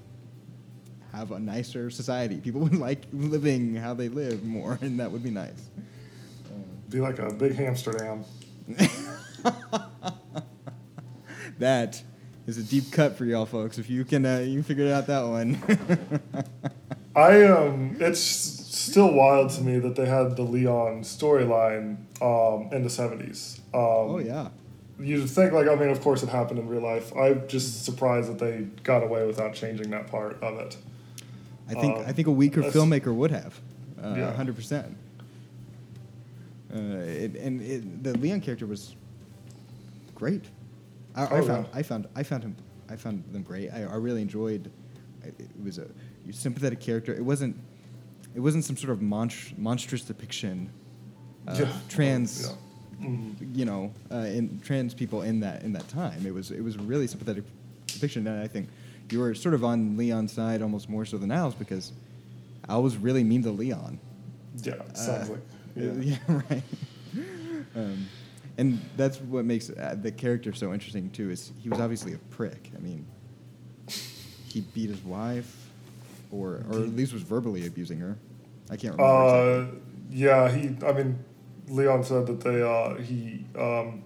have 1.12 1.32
a 1.32 1.40
nicer 1.40 1.90
society. 1.92 2.38
People 2.38 2.62
would 2.66 2.76
like 2.76 3.04
living 3.14 3.76
how 3.76 3.94
they 3.94 4.10
live 4.10 4.44
more, 4.44 4.80
and 4.82 5.00
that 5.00 5.12
would 5.12 5.24
be 5.24 5.30
nice. 5.30 5.70
Be 6.90 7.00
like 7.00 7.20
a 7.20 7.32
big 7.32 7.60
Amsterdam. 7.60 8.26
that 11.60 12.02
is 12.48 12.58
a 12.58 12.64
deep 12.64 12.92
cut 12.92 13.18
for 13.18 13.26
y'all 13.26 13.46
folks. 13.46 13.78
If 13.78 13.90
you 13.90 14.04
can, 14.04 14.26
uh, 14.26 14.40
you 14.40 14.64
figured 14.64 14.90
out 14.92 15.08
that 15.08 15.22
one. 15.22 15.58
I 17.16 17.44
um, 17.44 17.98
it's 18.00 18.20
still 18.20 19.14
wild 19.14 19.52
to 19.52 19.62
me 19.62 19.80
that 19.80 19.96
they 19.96 20.06
had 20.06 20.36
the 20.36 20.44
Leon 20.44 21.02
storyline 21.02 21.98
um 22.22 22.72
in 22.74 22.84
the 22.84 22.90
seventies. 22.90 23.60
Um, 23.74 23.82
oh 23.82 24.20
yeah, 24.20 24.50
You'd 25.00 25.30
think 25.30 25.52
like 25.52 25.68
I 25.68 25.76
mean, 25.76 25.90
of 25.90 26.02
course, 26.02 26.24
it 26.24 26.30
happened 26.30 26.60
in 26.60 26.68
real 26.68 26.82
life. 26.82 27.12
I'm 27.16 27.48
just 27.48 27.84
surprised 27.86 28.30
that 28.30 28.40
they 28.40 28.68
got 28.84 29.04
away 29.04 29.26
without 29.26 29.54
changing 29.54 29.90
that 29.92 30.08
part 30.08 30.42
of 30.42 30.58
it. 30.60 30.78
I 31.70 31.74
think 31.74 31.98
Um, 31.98 32.04
I 32.08 32.12
think 32.12 32.28
a 32.28 32.32
weaker 32.32 32.62
filmmaker 32.64 33.14
would 33.14 33.32
have, 33.32 33.60
uh, 34.02 34.16
Yeah. 34.18 34.34
hundred 34.34 34.56
percent. 34.56 34.96
Uh, 36.74 36.78
it, 36.80 37.36
and 37.36 37.62
it, 37.62 38.04
the 38.04 38.18
Leon 38.18 38.40
character 38.42 38.66
was 38.66 38.96
great. 40.16 40.46
I, 41.16 41.24
I 41.26 41.40
Oh, 41.40 41.46
found 41.46 41.66
yeah. 41.72 41.80
I 41.80 41.84
found 41.84 42.08
I 42.16 42.24
found 42.24 42.44
him 42.44 42.56
I 42.90 42.96
found 42.96 43.24
them 43.32 43.44
great. 43.44 43.70
I, 43.72 43.84
I 43.84 43.96
really 43.96 44.22
enjoyed. 44.22 44.72
It 45.24 45.36
was 45.64 45.78
a 45.78 45.88
sympathetic 46.32 46.80
character. 46.80 47.14
It 47.14 47.24
wasn't 47.24 47.56
it 48.36 48.40
wasn't 48.40 48.64
some 48.66 48.78
sort 48.78 48.92
of 48.92 49.00
monst- 49.00 49.58
monstrous 49.58 50.02
depiction 50.04 50.70
of 51.48 51.60
Yeah. 51.60 51.74
trans. 51.90 52.48
Yeah. 52.50 52.56
Mhm. 53.08 53.58
you 53.58 53.66
know, 53.66 53.92
uh, 54.12 54.18
in 54.18 54.60
trans 54.64 54.94
people 54.94 55.24
in 55.24 55.40
that 55.40 55.64
in 55.64 55.74
that 55.74 55.88
time. 55.88 56.24
It 56.26 56.34
was 56.34 56.52
it 56.52 56.62
was 56.64 56.78
really 56.78 57.08
sympathetic 57.08 57.44
depiction, 57.88 58.28
and 58.28 58.40
I 58.40 58.48
think 58.48 58.70
you 59.10 59.20
were 59.20 59.34
sort 59.34 59.56
of 59.56 59.64
on 59.64 59.98
Leon's 59.98 60.32
side 60.32 60.62
almost 60.62 60.88
more 60.88 61.04
so 61.04 61.18
than 61.18 61.32
Al's 61.32 61.56
because 61.56 61.94
Al 62.70 62.84
was 62.84 62.98
really 62.98 63.24
mean 63.24 63.42
to 63.44 63.52
Leon. 63.52 64.00
Yeah, 64.64 64.76
sounds 64.94 65.30
Uh, 65.30 65.34
like. 65.34 65.42
uh, 65.98 66.00
Yeah. 66.00 66.18
right. 66.28 66.64
um, 67.76 68.06
and 68.58 68.80
that's 68.98 69.20
what 69.22 69.46
makes 69.46 69.70
uh, 69.70 69.96
the 70.02 70.12
character 70.12 70.54
so 70.54 70.74
interesting 70.74 71.10
too. 71.12 71.30
Is 71.32 71.52
he 71.60 71.70
was 71.70 71.80
obviously 71.80 72.14
a 72.14 72.18
prick. 72.18 72.72
I 72.76 72.80
mean, 72.80 73.06
he 74.48 74.62
beat 74.74 74.90
his 74.90 75.04
wife, 75.04 75.70
or 76.32 76.64
or 76.70 76.80
at 76.80 76.96
least 76.96 77.14
was 77.14 77.22
verbally 77.24 77.66
abusing 77.68 78.00
her. 78.00 78.18
I 78.70 78.76
can't 78.78 78.96
remember. 78.98 79.04
Uh, 79.04 79.60
exactly. 79.62 79.80
yeah, 80.12 80.52
he. 80.52 80.86
I 80.86 80.92
mean, 80.94 81.20
Leon 81.68 82.04
said 82.04 82.28
that 82.28 82.42
they. 82.42 82.62
Uh, 82.62 82.96
he 83.02 83.46
um, 83.58 84.04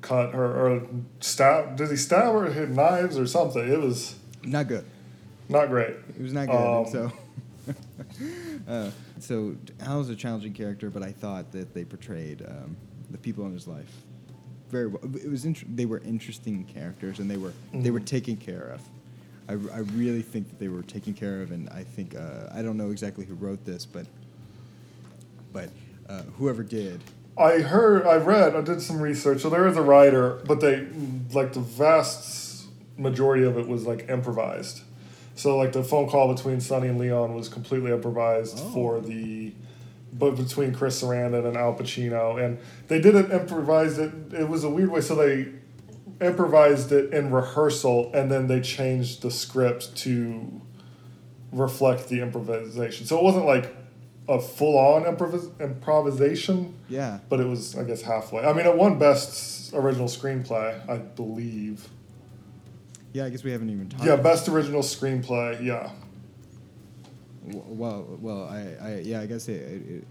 cut 0.00 0.34
her 0.34 0.44
or 0.44 0.86
stab. 1.20 1.76
Did 1.76 1.90
he 1.90 1.96
stab 1.96 2.32
her? 2.34 2.50
Hit 2.52 2.70
knives 2.70 3.18
or 3.18 3.26
something. 3.26 3.66
It 3.66 3.80
was 3.80 4.16
Not 4.44 4.68
good. 4.68 4.84
not 5.48 5.68
great. 5.68 5.94
It 6.16 6.20
was 6.22 6.32
not 6.32 6.46
good. 6.48 6.54
Um, 6.54 6.86
so, 6.86 7.12
uh, 8.68 8.90
so 9.18 9.56
Al's 9.80 10.10
a 10.10 10.16
challenging 10.16 10.52
character, 10.52 10.90
but 10.90 11.02
I 11.02 11.12
thought 11.12 11.52
that 11.52 11.72
they 11.74 11.84
portrayed 11.84 12.42
um, 12.42 12.76
the 13.14 13.18
people 13.18 13.46
in 13.46 13.52
his 13.52 13.68
life 13.68 13.92
very 14.70 14.88
well. 14.88 15.00
It 15.14 15.30
was 15.30 15.44
int- 15.44 15.76
they 15.76 15.86
were 15.86 15.98
interesting 16.04 16.64
characters, 16.64 17.20
and 17.20 17.30
they 17.30 17.36
were 17.36 17.52
they 17.72 17.90
were 17.92 18.00
Mhm. 18.00 18.06
taken 18.06 18.36
care 18.36 18.74
of. 18.74 18.80
I, 19.48 19.52
I 19.52 19.78
really 19.94 20.22
think 20.22 20.48
that 20.48 20.58
they 20.58 20.66
were 20.68 20.82
taken 20.82 21.14
care 21.14 21.40
of, 21.42 21.52
and 21.52 21.68
I 21.70 21.84
think 21.84 22.16
uh, 22.16 22.48
I 22.52 22.60
don't 22.62 22.76
know 22.76 22.90
exactly 22.90 23.24
who 23.24 23.34
wrote 23.34 23.64
this, 23.64 23.86
but 23.86 24.06
but 25.52 25.68
uh, 26.08 26.22
whoever 26.38 26.64
did, 26.64 27.00
I 27.38 27.58
heard, 27.60 28.04
I 28.06 28.16
read, 28.16 28.56
I 28.56 28.62
did 28.62 28.82
some 28.82 29.00
research. 29.00 29.42
So 29.42 29.48
there 29.48 29.68
is 29.68 29.76
a 29.76 29.82
writer, 29.82 30.40
but 30.44 30.60
they 30.60 30.86
like 31.32 31.52
the 31.52 31.60
vast 31.60 32.66
majority 32.98 33.44
of 33.44 33.56
it 33.56 33.68
was 33.68 33.84
like 33.86 34.08
improvised. 34.08 34.80
So 35.36 35.56
like 35.56 35.72
the 35.72 35.84
phone 35.84 36.08
call 36.08 36.34
between 36.34 36.60
Sonny 36.60 36.88
and 36.88 36.98
Leon 36.98 37.34
was 37.34 37.48
completely 37.48 37.92
improvised 37.92 38.58
Oh. 38.58 38.70
for 38.72 39.00
the, 39.00 39.52
but 40.16 40.36
between 40.36 40.72
Chris 40.74 41.02
Sarandon 41.02 41.44
and 41.46 41.56
Al 41.56 41.74
Pacino, 41.74 42.42
and 42.42 42.58
they 42.88 43.00
did 43.00 43.14
it 43.14 43.30
improvised 43.32 43.98
it. 43.98 44.12
It 44.32 44.48
was 44.48 44.62
a 44.64 44.70
weird 44.70 44.90
way. 44.90 45.00
So 45.00 45.14
they 45.16 45.48
improvised 46.24 46.92
it 46.92 47.12
in 47.12 47.30
rehearsal, 47.32 48.12
and 48.14 48.30
then 48.30 48.46
they 48.46 48.60
changed 48.60 49.22
the 49.22 49.30
script 49.30 49.96
to 49.96 50.60
reflect 51.52 52.08
the 52.08 52.20
improvisation. 52.20 53.06
So 53.06 53.18
it 53.18 53.24
wasn't 53.24 53.46
like 53.46 53.74
a 54.28 54.40
full 54.40 54.78
on 54.78 55.02
improvis- 55.04 55.50
improvisation, 55.60 56.74
Yeah. 56.88 57.18
but 57.28 57.40
it 57.40 57.46
was 57.46 57.76
I 57.76 57.84
guess 57.84 58.02
halfway. 58.02 58.44
I 58.44 58.52
mean, 58.52 58.66
it 58.66 58.76
won 58.76 58.98
best 58.98 59.74
original 59.74 60.06
screenplay, 60.06 60.88
I 60.88 60.96
believe. 60.98 61.88
Yeah, 63.12 63.26
I 63.26 63.30
guess 63.30 63.44
we 63.44 63.52
haven't 63.52 63.70
even 63.70 63.88
talked. 63.88 64.04
Yeah, 64.04 64.16
best 64.16 64.48
original 64.48 64.82
screenplay. 64.82 65.62
Yeah. 65.62 65.90
Well, 67.46 68.06
well, 68.20 68.44
I, 68.48 68.74
I 68.80 68.98
yeah, 69.00 69.20
I 69.20 69.26
guess 69.26 69.48
it, 69.48 69.60
it, 69.60 69.82
it 69.90 70.04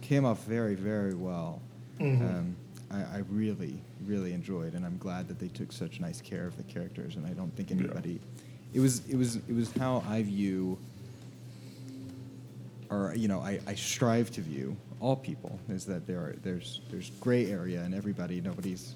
came 0.00 0.24
off 0.24 0.44
very, 0.44 0.74
very 0.74 1.14
well. 1.14 1.60
Mhm. 1.98 2.20
Um, 2.20 2.56
I, 2.90 3.00
I 3.00 3.22
really, 3.30 3.78
really 4.06 4.32
enjoyed, 4.32 4.74
and 4.74 4.84
I'm 4.84 4.98
glad 4.98 5.26
that 5.28 5.38
they 5.38 5.48
took 5.48 5.72
such 5.72 5.98
nice 6.00 6.20
care 6.20 6.46
of 6.46 6.56
the 6.56 6.62
characters. 6.64 7.16
And 7.16 7.26
I 7.26 7.30
don't 7.30 7.54
think 7.56 7.70
Yeah. 7.70 7.76
anybody. 7.78 8.20
It 8.74 8.80
was, 8.80 9.06
it 9.08 9.16
was, 9.16 9.36
it 9.36 9.54
was 9.54 9.70
how 9.72 10.02
I 10.08 10.22
view, 10.22 10.78
or 12.90 13.14
you 13.16 13.28
know, 13.28 13.40
I, 13.40 13.60
I 13.66 13.74
strive 13.74 14.30
to 14.32 14.40
view 14.40 14.76
all 15.00 15.16
people 15.16 15.58
is 15.68 15.84
that 15.86 16.06
there 16.06 16.18
are 16.20 16.36
there's 16.42 16.80
there's 16.90 17.10
gray 17.20 17.50
area 17.50 17.82
in 17.82 17.92
everybody. 17.94 18.40
Nobody's 18.40 18.94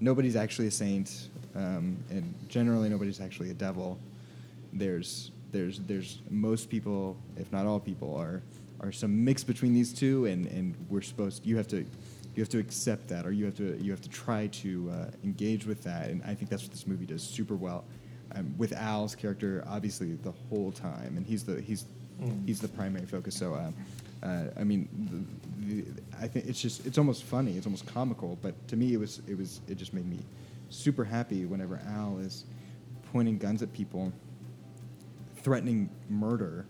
nobody's 0.00 0.34
actually 0.36 0.68
a 0.68 0.70
saint, 0.70 1.28
um, 1.54 1.96
and 2.10 2.34
generally 2.48 2.88
nobody's 2.88 3.20
actually 3.20 3.50
a 3.50 3.54
devil. 3.54 3.98
There's 4.72 5.30
there's 5.52 5.78
there's 5.80 6.20
most 6.30 6.68
people, 6.70 7.16
if 7.36 7.50
not 7.52 7.66
all 7.66 7.80
people, 7.80 8.14
are 8.14 8.42
are 8.80 8.92
some 8.92 9.24
mix 9.24 9.42
between 9.42 9.72
these 9.72 9.92
two, 9.92 10.26
and, 10.26 10.46
and 10.46 10.74
we're 10.88 11.00
supposed 11.02 11.44
you 11.46 11.56
have 11.56 11.68
to 11.68 11.78
you 12.34 12.42
have 12.42 12.48
to 12.50 12.58
accept 12.58 13.08
that, 13.08 13.26
or 13.26 13.32
you 13.32 13.44
have 13.46 13.56
to 13.56 13.76
you 13.82 13.90
have 13.90 14.00
to 14.02 14.08
try 14.10 14.46
to 14.48 14.90
uh, 14.92 15.10
engage 15.24 15.66
with 15.66 15.82
that, 15.84 16.10
and 16.10 16.22
I 16.24 16.34
think 16.34 16.50
that's 16.50 16.62
what 16.62 16.72
this 16.72 16.86
movie 16.86 17.06
does 17.06 17.22
super 17.22 17.54
well. 17.54 17.84
Um, 18.34 18.54
with 18.58 18.72
Al's 18.72 19.14
character, 19.14 19.64
obviously 19.68 20.14
the 20.16 20.32
whole 20.50 20.72
time, 20.72 21.16
and 21.16 21.26
he's 21.26 21.44
the 21.44 21.60
he's 21.60 21.84
Mm. 22.22 22.46
he's 22.46 22.60
the 22.62 22.68
primary 22.68 23.04
focus. 23.04 23.36
So, 23.36 23.52
uh, 23.52 23.70
uh, 24.26 24.44
I 24.58 24.64
mean, 24.64 24.88
the, 25.60 25.82
the, 25.82 25.84
I 26.18 26.26
think 26.26 26.46
it's 26.46 26.58
just 26.62 26.86
it's 26.86 26.96
almost 26.96 27.24
funny, 27.24 27.58
it's 27.58 27.66
almost 27.66 27.84
comical, 27.86 28.38
but 28.40 28.54
to 28.68 28.76
me, 28.76 28.94
it 28.94 28.96
was 28.96 29.20
it 29.28 29.36
was 29.36 29.60
it 29.68 29.76
just 29.76 29.92
made 29.92 30.08
me 30.08 30.20
super 30.70 31.04
happy 31.04 31.44
whenever 31.44 31.78
Al 31.88 32.16
is 32.16 32.44
pointing 33.12 33.36
guns 33.36 33.62
at 33.62 33.70
people, 33.74 34.14
threatening 35.50 35.88
murder, 36.08 36.66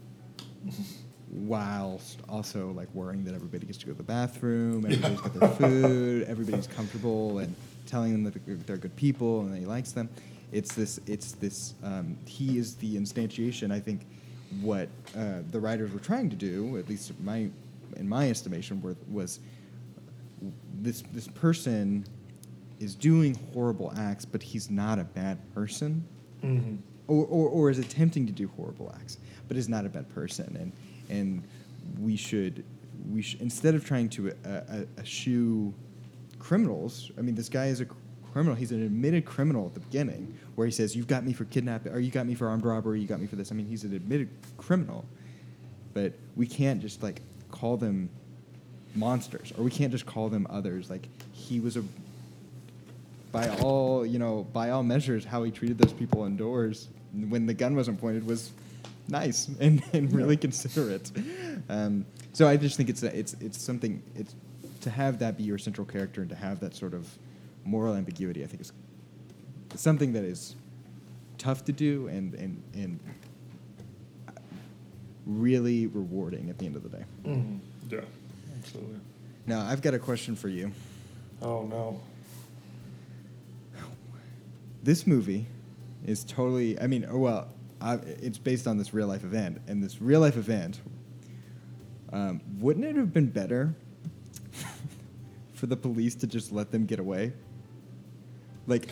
whilst 1.30 2.20
also 2.28 2.72
like 2.72 2.94
worrying 2.94 3.24
that 3.24 3.34
everybody 3.34 3.64
gets 3.64 3.78
to 3.78 3.86
go 3.86 3.92
to 3.92 3.96
the 3.96 4.04
bathroom, 4.04 4.84
everybody's 4.84 5.18
got 5.22 5.32
their 5.40 5.48
food, 5.48 6.24
everybody's 6.28 6.66
comfortable, 6.66 7.38
and 7.38 7.54
telling 7.86 8.12
them 8.12 8.22
that 8.22 8.66
they're- 8.66 8.76
good 8.76 8.94
people 8.96 9.40
and 9.40 9.54
that 9.54 9.58
he 9.58 9.64
likes 9.64 9.92
them. 9.92 10.10
It's 10.52 10.74
this. 10.74 11.00
It's 11.06 11.32
this. 11.32 11.72
Um, 11.82 12.18
he 12.26 12.58
is 12.58 12.74
the 12.74 12.96
instantiation. 12.98 13.72
I 13.72 13.80
think 13.80 14.06
what 14.60 14.90
uh, 15.16 15.38
the 15.50 15.58
writers 15.58 15.90
were 15.94 15.98
trying 15.98 16.28
to 16.28 16.36
do, 16.36 16.76
at 16.76 16.86
least 16.86 17.12
my, 17.24 17.48
in 17.96 18.06
my 18.06 18.28
estimation, 18.28 18.82
were, 18.82 18.94
was 19.10 19.40
this 20.82 21.02
this 21.14 21.28
person 21.28 22.04
is 22.78 22.94
doing 22.94 23.34
horrible 23.54 23.90
acts, 23.96 24.26
but 24.26 24.42
he's 24.42 24.70
not 24.70 24.98
a 24.98 25.04
bad 25.04 25.38
person 25.54 26.04
Mm-hmm. 26.44 26.76
Or, 27.08 27.24
or, 27.26 27.48
or 27.48 27.70
is 27.70 27.78
attempting 27.78 28.26
to 28.26 28.32
do 28.32 28.50
horrible 28.56 28.92
acts, 29.00 29.18
but 29.48 29.56
is 29.56 29.68
not 29.68 29.86
a 29.86 29.88
bad 29.88 30.08
person, 30.14 30.56
and 30.58 30.72
and 31.08 31.42
we 32.00 32.16
should 32.16 32.64
we 33.12 33.22
sh- 33.22 33.36
instead 33.40 33.74
of 33.74 33.84
trying 33.84 34.08
to 34.10 34.30
uh, 34.30 34.48
uh, 34.48 34.84
eschew 34.98 35.72
criminals. 36.38 37.10
I 37.18 37.22
mean, 37.22 37.34
this 37.34 37.48
guy 37.48 37.66
is 37.66 37.80
a 37.80 37.86
criminal. 38.32 38.54
He's 38.54 38.72
an 38.72 38.82
admitted 38.82 39.24
criminal 39.24 39.66
at 39.66 39.74
the 39.74 39.80
beginning, 39.80 40.36
where 40.56 40.66
he 40.66 40.72
says, 40.72 40.96
"You've 40.96 41.06
got 41.06 41.24
me 41.24 41.32
for 41.32 41.44
kidnapping, 41.46 41.92
or 41.92 42.00
you 42.00 42.10
got 42.10 42.26
me 42.26 42.34
for 42.34 42.48
armed 42.48 42.64
robbery, 42.64 43.00
you 43.00 43.06
got 43.06 43.20
me 43.20 43.26
for 43.26 43.36
this." 43.36 43.52
I 43.52 43.54
mean, 43.54 43.66
he's 43.66 43.84
an 43.84 43.94
admitted 43.94 44.28
criminal, 44.56 45.04
but 45.94 46.12
we 46.34 46.46
can't 46.46 46.80
just 46.80 47.02
like 47.02 47.22
call 47.50 47.76
them 47.76 48.10
monsters, 48.94 49.52
or 49.56 49.64
we 49.64 49.70
can't 49.70 49.92
just 49.92 50.06
call 50.06 50.28
them 50.28 50.46
others. 50.50 50.90
Like 50.90 51.08
he 51.32 51.60
was 51.60 51.76
a 51.76 51.84
by 53.36 53.48
all 53.60 54.06
you 54.06 54.18
know 54.18 54.46
by 54.52 54.70
all 54.70 54.82
measures 54.82 55.24
how 55.24 55.42
he 55.42 55.50
treated 55.50 55.76
those 55.78 55.92
people 55.92 56.24
indoors 56.24 56.88
when 57.28 57.44
the 57.46 57.52
gun 57.54 57.76
wasn't 57.76 57.98
pointed 58.00 58.26
was 58.26 58.50
nice 59.08 59.48
and, 59.60 59.82
and 59.92 60.12
really 60.12 60.36
considerate 60.36 61.10
um, 61.68 62.04
so 62.32 62.48
i 62.48 62.56
just 62.56 62.76
think 62.76 62.88
it's 62.88 63.02
a, 63.02 63.18
it's 63.18 63.34
it's 63.40 63.60
something 63.60 64.02
it's 64.14 64.34
to 64.80 64.90
have 64.90 65.18
that 65.18 65.36
be 65.36 65.42
your 65.44 65.58
central 65.58 65.86
character 65.86 66.20
and 66.22 66.30
to 66.30 66.36
have 66.36 66.60
that 66.60 66.74
sort 66.74 66.94
of 66.94 67.06
moral 67.64 67.94
ambiguity 67.94 68.42
i 68.42 68.46
think 68.46 68.60
is 68.62 68.72
something 69.74 70.12
that 70.14 70.24
is 70.24 70.56
tough 71.36 71.64
to 71.64 71.72
do 71.72 72.08
and 72.08 72.32
and 72.34 72.62
and 72.74 72.98
really 75.26 75.88
rewarding 75.88 76.48
at 76.50 76.58
the 76.58 76.66
end 76.66 76.76
of 76.76 76.82
the 76.82 76.88
day 76.88 77.04
Mm-hmm. 77.24 77.56
Yeah, 77.94 78.00
absolutely. 78.58 79.00
now 79.46 79.60
i've 79.66 79.82
got 79.82 79.92
a 79.94 79.98
question 79.98 80.36
for 80.36 80.48
you 80.48 80.72
Oh 81.42 81.66
no. 81.66 82.00
This 84.86 85.06
movie 85.06 85.46
is 86.06 86.24
totally 86.24 86.80
i 86.80 86.86
mean 86.86 87.04
oh, 87.10 87.18
well 87.18 87.48
I, 87.80 87.94
it's 87.96 88.38
based 88.38 88.66
on 88.66 88.78
this 88.78 88.94
real 88.94 89.08
life 89.08 89.24
event 89.24 89.60
and 89.66 89.82
this 89.82 90.00
real 90.00 90.20
life 90.20 90.36
event 90.36 90.80
um, 92.12 92.40
wouldn't 92.60 92.86
it 92.86 92.96
have 92.96 93.12
been 93.12 93.26
better 93.26 93.74
for 95.54 95.66
the 95.66 95.76
police 95.76 96.14
to 96.16 96.26
just 96.26 96.52
let 96.52 96.70
them 96.70 96.86
get 96.86 97.00
away 97.00 97.32
like 98.66 98.88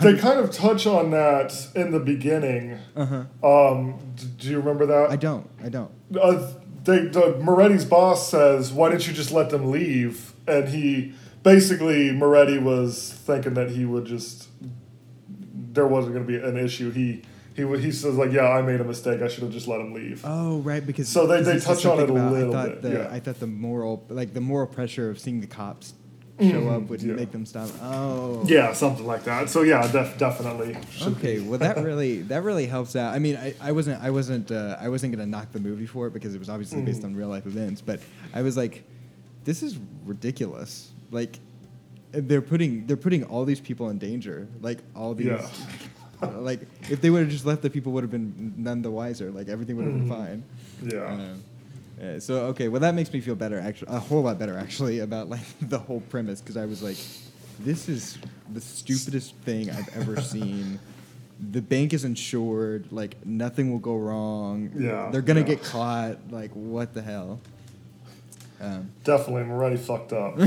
They 0.00 0.16
kind 0.16 0.40
of 0.40 0.50
touch 0.50 0.86
on 0.86 1.10
that 1.12 1.54
in 1.74 1.90
the 1.92 2.00
beginning. 2.00 2.78
uh-huh 2.96 3.24
Um, 3.46 3.98
d- 4.16 4.26
do 4.38 4.48
you 4.50 4.56
remember 4.58 4.86
that? 4.86 5.10
i 5.10 5.16
don't 5.16 5.48
i 5.62 5.68
don't 5.68 5.90
uh, 6.20 6.50
they, 6.82 7.00
the 7.08 7.38
Moretti's 7.42 7.84
boss 7.84 8.30
says, 8.30 8.72
"Why 8.72 8.88
didn't 8.88 9.06
you 9.06 9.12
just 9.12 9.30
let 9.32 9.50
them 9.50 9.70
leave?" 9.70 10.32
And 10.46 10.66
he 10.70 11.12
basically 11.42 12.10
Moretti 12.10 12.56
was 12.58 13.12
thinking 13.12 13.52
that 13.52 13.68
he 13.70 13.84
would 13.84 14.06
just 14.06 14.48
there 15.72 15.86
wasn't 15.86 16.14
going 16.14 16.26
to 16.26 16.32
be 16.32 16.38
an 16.44 16.56
issue. 16.56 16.90
He 16.90 17.22
he 17.54 17.66
he 17.78 17.90
says 17.92 18.14
like, 18.16 18.32
"Yeah, 18.32 18.48
I 18.48 18.62
made 18.62 18.80
a 18.80 18.84
mistake. 18.84 19.22
I 19.22 19.28
should 19.28 19.42
have 19.42 19.52
just 19.52 19.68
let 19.68 19.80
him 19.80 19.92
leave." 19.92 20.22
oh 20.24 20.58
right 20.60 20.84
because 20.86 21.08
So 21.08 21.26
they- 21.26 21.42
they 21.42 21.58
touch 21.58 21.84
on 21.86 21.98
it 22.00 22.08
a 22.08 22.12
about- 22.12 22.32
little 22.32 22.56
I 22.56 22.66
thought 22.66 22.68
bit, 22.68 22.82
the, 22.82 22.90
yeah. 22.90 23.08
i 23.12 23.20
thought 23.20 23.40
the 23.40 23.46
moral 23.46 24.04
like 24.08 24.34
the 24.34 24.40
moral 24.40 24.66
pressure 24.66 25.10
of 25.10 25.18
seeing 25.18 25.40
the 25.40 25.46
cops 25.46 25.94
show 26.40 26.46
Mhm, 26.46 26.74
up 26.74 26.88
would 26.88 27.02
yeah. 27.02 27.12
make 27.12 27.32
them 27.32 27.44
stop 27.44 27.68
oh 27.82 28.42
yeah, 28.46 28.72
something 28.72 29.06
like 29.06 29.24
that. 29.24 29.50
So 29.50 29.60
yeah, 29.62 29.86
def- 29.92 30.16
definitely. 30.16 30.74
Okay, 31.02 31.40
well 31.40 31.58
that 31.58 31.76
really 31.88 32.22
that 32.22 32.42
really 32.44 32.66
helps 32.66 32.96
out. 32.96 33.12
I 33.14 33.18
mean, 33.18 33.36
I, 33.36 33.54
I 33.60 33.72
wasn't 33.72 34.02
I 34.02 34.10
wasn't 34.10 34.50
uh, 34.50 34.76
I 34.80 34.88
wasn't 34.88 35.12
gonna 35.12 35.26
knock 35.26 35.52
the 35.52 35.60
movie 35.60 35.84
for 35.86 36.06
it 36.06 36.12
because 36.14 36.34
it 36.34 36.38
was 36.38 36.48
obviously 36.48 36.80
based 36.82 37.02
Mhm. 37.02 37.06
on 37.06 37.16
real 37.16 37.28
life 37.28 37.44
events, 37.46 37.82
but 37.82 38.00
I 38.32 38.40
was 38.42 38.56
like, 38.56 38.84
this 39.44 39.62
is 39.62 39.76
ridiculous. 40.06 40.90
Like, 41.10 41.38
they're 42.12 42.42
putting 42.42 42.86
they're 42.86 42.96
putting 42.96 43.24
all 43.24 43.44
these 43.44 43.60
people 43.60 43.88
in 43.90 43.98
danger. 43.98 44.46
Like 44.60 44.78
all 44.94 45.14
these. 45.14 45.26
Yeah. 45.28 45.48
like 46.38 46.60
if 46.90 47.00
they 47.00 47.10
would 47.10 47.20
have 47.22 47.30
just 47.30 47.46
left, 47.46 47.62
the 47.62 47.70
people 47.70 47.92
would 47.92 48.04
have 48.04 48.10
been 48.10 48.54
none 48.56 48.82
the 48.82 48.90
wiser. 48.90 49.30
Like 49.30 49.48
everything 49.48 49.76
would 49.76 49.86
have 49.86 49.94
been 49.94 50.08
Mhm. 50.08 50.08
fine. 50.08 50.42
yeah. 50.82 51.34
Uh, 52.02 52.18
so 52.18 52.46
okay, 52.46 52.68
well 52.68 52.80
that 52.80 52.94
makes 52.94 53.12
me 53.12 53.20
feel 53.20 53.34
better 53.34 53.60
actually, 53.60 53.94
a 53.94 53.98
whole 53.98 54.22
lot 54.22 54.38
better 54.38 54.56
actually 54.56 55.00
about 55.00 55.28
like 55.28 55.44
the 55.60 55.78
whole 55.78 56.00
premise 56.08 56.40
because 56.40 56.56
I 56.56 56.64
was 56.66 56.82
like, 56.82 56.96
this 57.60 57.88
is 57.90 58.16
the 58.52 58.60
stupidest 58.60 59.34
thing 59.44 59.70
I've 59.70 59.88
ever 59.96 60.20
seen. 60.34 60.78
The 61.52 61.60
bank 61.62 61.92
is 61.94 62.04
insured, 62.04 62.90
like 62.90 63.24
nothing 63.26 63.70
will 63.70 63.78
go 63.78 63.96
wrong. 63.96 64.70
Yeah, 64.76 65.10
they're 65.12 65.20
gonna 65.22 65.40
yeah. 65.40 65.46
get 65.46 65.62
caught. 65.62 66.18
Like 66.30 66.50
what 66.52 66.92
the 66.94 67.02
hell? 67.02 67.38
Um, 68.62 68.90
Definitely, 69.04 69.50
already 69.50 69.76
fucked 69.78 70.12
up. 70.12 70.38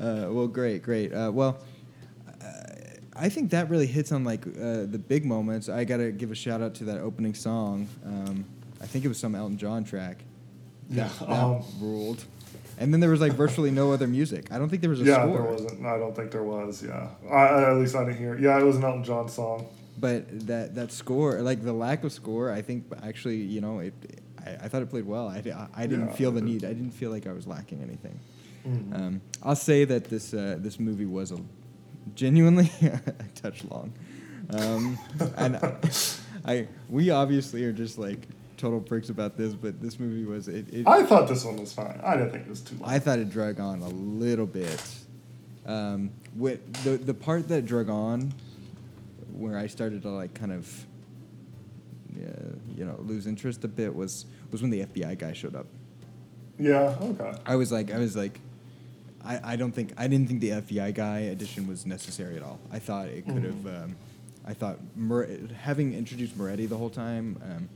Uh, 0.00 0.26
well, 0.30 0.46
great, 0.48 0.82
great. 0.82 1.12
Uh, 1.12 1.30
well, 1.32 1.58
uh, 2.42 2.44
I 3.14 3.28
think 3.28 3.50
that 3.50 3.68
really 3.70 3.86
hits 3.86 4.12
on 4.12 4.24
like 4.24 4.46
uh, 4.46 4.84
the 4.86 4.98
big 5.06 5.24
moments. 5.24 5.68
I 5.68 5.84
gotta 5.84 6.10
give 6.12 6.30
a 6.30 6.34
shout 6.34 6.60
out 6.62 6.74
to 6.76 6.84
that 6.84 6.98
opening 6.98 7.34
song. 7.34 7.88
Um, 8.04 8.44
I 8.80 8.86
think 8.86 9.04
it 9.04 9.08
was 9.08 9.18
some 9.18 9.34
Elton 9.34 9.56
John 9.58 9.84
track. 9.84 10.18
Yeah, 10.90 11.08
that, 11.20 11.28
um, 11.28 11.64
ruled. 11.80 12.24
And 12.78 12.92
then 12.92 13.00
there 13.00 13.10
was 13.10 13.20
like 13.20 13.32
virtually 13.32 13.70
no 13.70 13.90
other 13.92 14.06
music. 14.06 14.52
I 14.52 14.58
don't 14.58 14.68
think 14.68 14.82
there 14.82 14.90
was 14.90 15.00
a 15.00 15.04
yeah, 15.04 15.22
score. 15.22 15.42
there 15.42 15.52
wasn't. 15.52 15.86
I 15.86 15.98
don't 15.98 16.14
think 16.14 16.30
there 16.30 16.42
was. 16.44 16.82
Yeah, 16.82 17.08
I, 17.30 17.34
I, 17.34 17.70
at 17.70 17.76
least 17.78 17.96
I 17.96 18.04
didn't 18.04 18.18
hear. 18.18 18.34
it. 18.34 18.40
Yeah, 18.40 18.58
it 18.60 18.64
was 18.64 18.76
an 18.76 18.84
Elton 18.84 19.02
John 19.04 19.28
song. 19.28 19.66
But 19.98 20.46
that 20.46 20.74
that 20.74 20.92
score, 20.92 21.40
like 21.40 21.64
the 21.64 21.72
lack 21.72 22.04
of 22.04 22.12
score, 22.12 22.52
I 22.52 22.60
think 22.60 22.84
actually, 23.02 23.36
you 23.36 23.60
know, 23.62 23.78
it. 23.78 23.94
I, 24.44 24.50
I 24.64 24.68
thought 24.68 24.82
it 24.82 24.90
played 24.90 25.06
well. 25.06 25.26
I, 25.28 25.38
I, 25.38 25.68
I 25.74 25.86
didn't 25.86 26.08
Yeah, 26.08 26.12
feel 26.12 26.32
the 26.32 26.42
need. 26.42 26.64
I 26.64 26.74
didn't 26.74 26.90
feel 26.92 27.10
like 27.10 27.26
I 27.26 27.32
was 27.32 27.46
lacking 27.46 27.82
anything. 27.82 28.20
Mhm. 28.66 28.94
Um, 29.00 29.20
I'll 29.42 29.56
say 29.56 29.84
that 29.84 30.04
this 30.04 30.34
uh, 30.34 30.56
this 30.58 30.80
movie 30.80 31.06
was 31.06 31.30
a 31.32 31.38
genuinely 32.14 32.70
a 32.82 33.00
touch 33.34 33.64
long, 33.64 33.92
um, 34.50 34.98
and 35.36 35.56
I 36.44 36.66
we 36.88 37.10
obviously 37.10 37.64
are 37.64 37.72
just 37.72 37.98
like 37.98 38.26
total 38.56 38.80
pricks 38.80 39.08
about 39.10 39.36
this, 39.36 39.54
but 39.54 39.80
this 39.80 40.00
movie 40.00 40.24
was 40.24 40.48
it. 40.48 40.72
it 40.72 40.86
I 40.86 41.04
thought 41.04 41.28
this 41.28 41.44
one 41.44 41.56
was 41.56 41.72
fine. 41.72 42.00
I 42.02 42.16
didn't 42.16 42.32
think 42.32 42.46
it 42.46 42.50
was 42.50 42.62
too 42.62 42.76
long. 42.80 42.90
I 42.90 42.98
thought 42.98 43.18
it 43.18 43.30
drug 43.30 43.60
on 43.60 43.82
a 43.82 43.88
little 43.88 44.46
bit. 44.46 44.82
Um, 45.64 46.10
with 46.36 46.72
the 46.84 46.96
the 46.96 47.14
part 47.14 47.48
that 47.48 47.66
drug 47.66 47.88
on, 47.88 48.32
where 49.32 49.58
I 49.58 49.66
started 49.68 50.02
to 50.02 50.10
like 50.10 50.34
kind 50.34 50.52
of, 50.52 50.86
you 52.76 52.84
know 52.84 52.96
lose 53.00 53.26
interest 53.26 53.64
a 53.64 53.68
bit 53.68 53.94
was 53.94 54.26
was 54.50 54.62
when 54.62 54.70
the 54.70 54.86
FBI 54.86 55.18
guy 55.18 55.32
showed 55.32 55.54
up. 55.54 55.66
Yeah. 56.58 56.96
Okay. 57.00 57.32
I 57.44 57.56
was 57.56 57.70
like, 57.70 57.92
I 57.92 57.98
was 57.98 58.16
like, 58.16 58.40
I, 59.26 59.52
I 59.52 59.56
don't 59.56 59.72
think 59.72 59.92
I 59.96 60.06
didn't 60.06 60.28
think 60.28 60.40
the 60.40 60.50
FBI 60.50 60.94
guy 60.94 61.18
addition 61.20 61.66
was 61.66 61.84
necessary 61.84 62.36
at 62.36 62.42
all. 62.42 62.58
I 62.70 62.78
thought 62.78 63.08
it 63.08 63.26
could 63.26 63.42
have. 63.44 63.54
Mhm. 63.54 63.84
Um, 63.84 63.96
I 64.46 64.54
thought 64.54 64.78
Mer- 64.96 65.28
having 65.60 65.92
introduced 65.94 66.36
Moretti 66.36 66.66
the 66.66 66.76
whole 66.76 66.90
time, 66.90 67.36
um, 67.42 67.68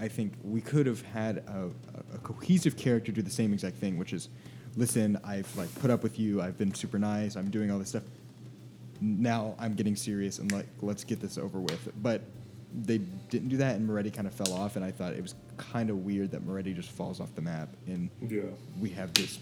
I 0.00 0.08
think 0.08 0.32
we 0.42 0.60
could 0.60 0.86
have 0.86 1.00
had 1.02 1.38
a, 1.46 1.70
a, 2.12 2.16
a 2.16 2.18
cohesive 2.18 2.76
character 2.76 3.12
do 3.12 3.22
the 3.22 3.30
same 3.30 3.52
exact 3.52 3.76
thing, 3.76 3.98
which 3.98 4.12
is, 4.12 4.28
listen, 4.76 5.16
I've 5.22 5.54
like 5.56 5.72
put 5.80 5.90
up 5.90 6.02
with 6.02 6.18
you. 6.18 6.42
I've 6.42 6.58
been 6.58 6.74
super 6.74 6.98
nice. 6.98 7.36
I'm 7.36 7.50
doing 7.50 7.70
all 7.70 7.78
this 7.78 7.90
stuff. 7.90 8.02
Now 9.00 9.54
I'm 9.58 9.74
getting 9.74 9.96
serious 9.96 10.38
and 10.38 10.50
like 10.52 10.66
let's 10.80 11.04
get 11.04 11.20
this 11.20 11.38
over 11.38 11.60
with. 11.60 11.88
But 12.02 12.22
they 12.84 12.98
didn't 13.30 13.48
do 13.50 13.58
that, 13.58 13.76
and 13.76 13.86
Moretti 13.86 14.10
kind 14.10 14.26
of 14.26 14.32
fell 14.34 14.52
off. 14.54 14.76
And 14.76 14.84
I 14.84 14.90
thought 14.90 15.12
it 15.12 15.22
was 15.22 15.34
kind 15.56 15.90
of 15.90 15.98
weird 16.04 16.30
that 16.32 16.44
Moretti 16.44 16.72
just 16.72 16.90
falls 16.90 17.20
off 17.20 17.34
the 17.34 17.42
map 17.42 17.68
and 17.86 18.08
Yeah. 18.28 18.42
we 18.80 18.88
have 18.90 19.12
this 19.14 19.38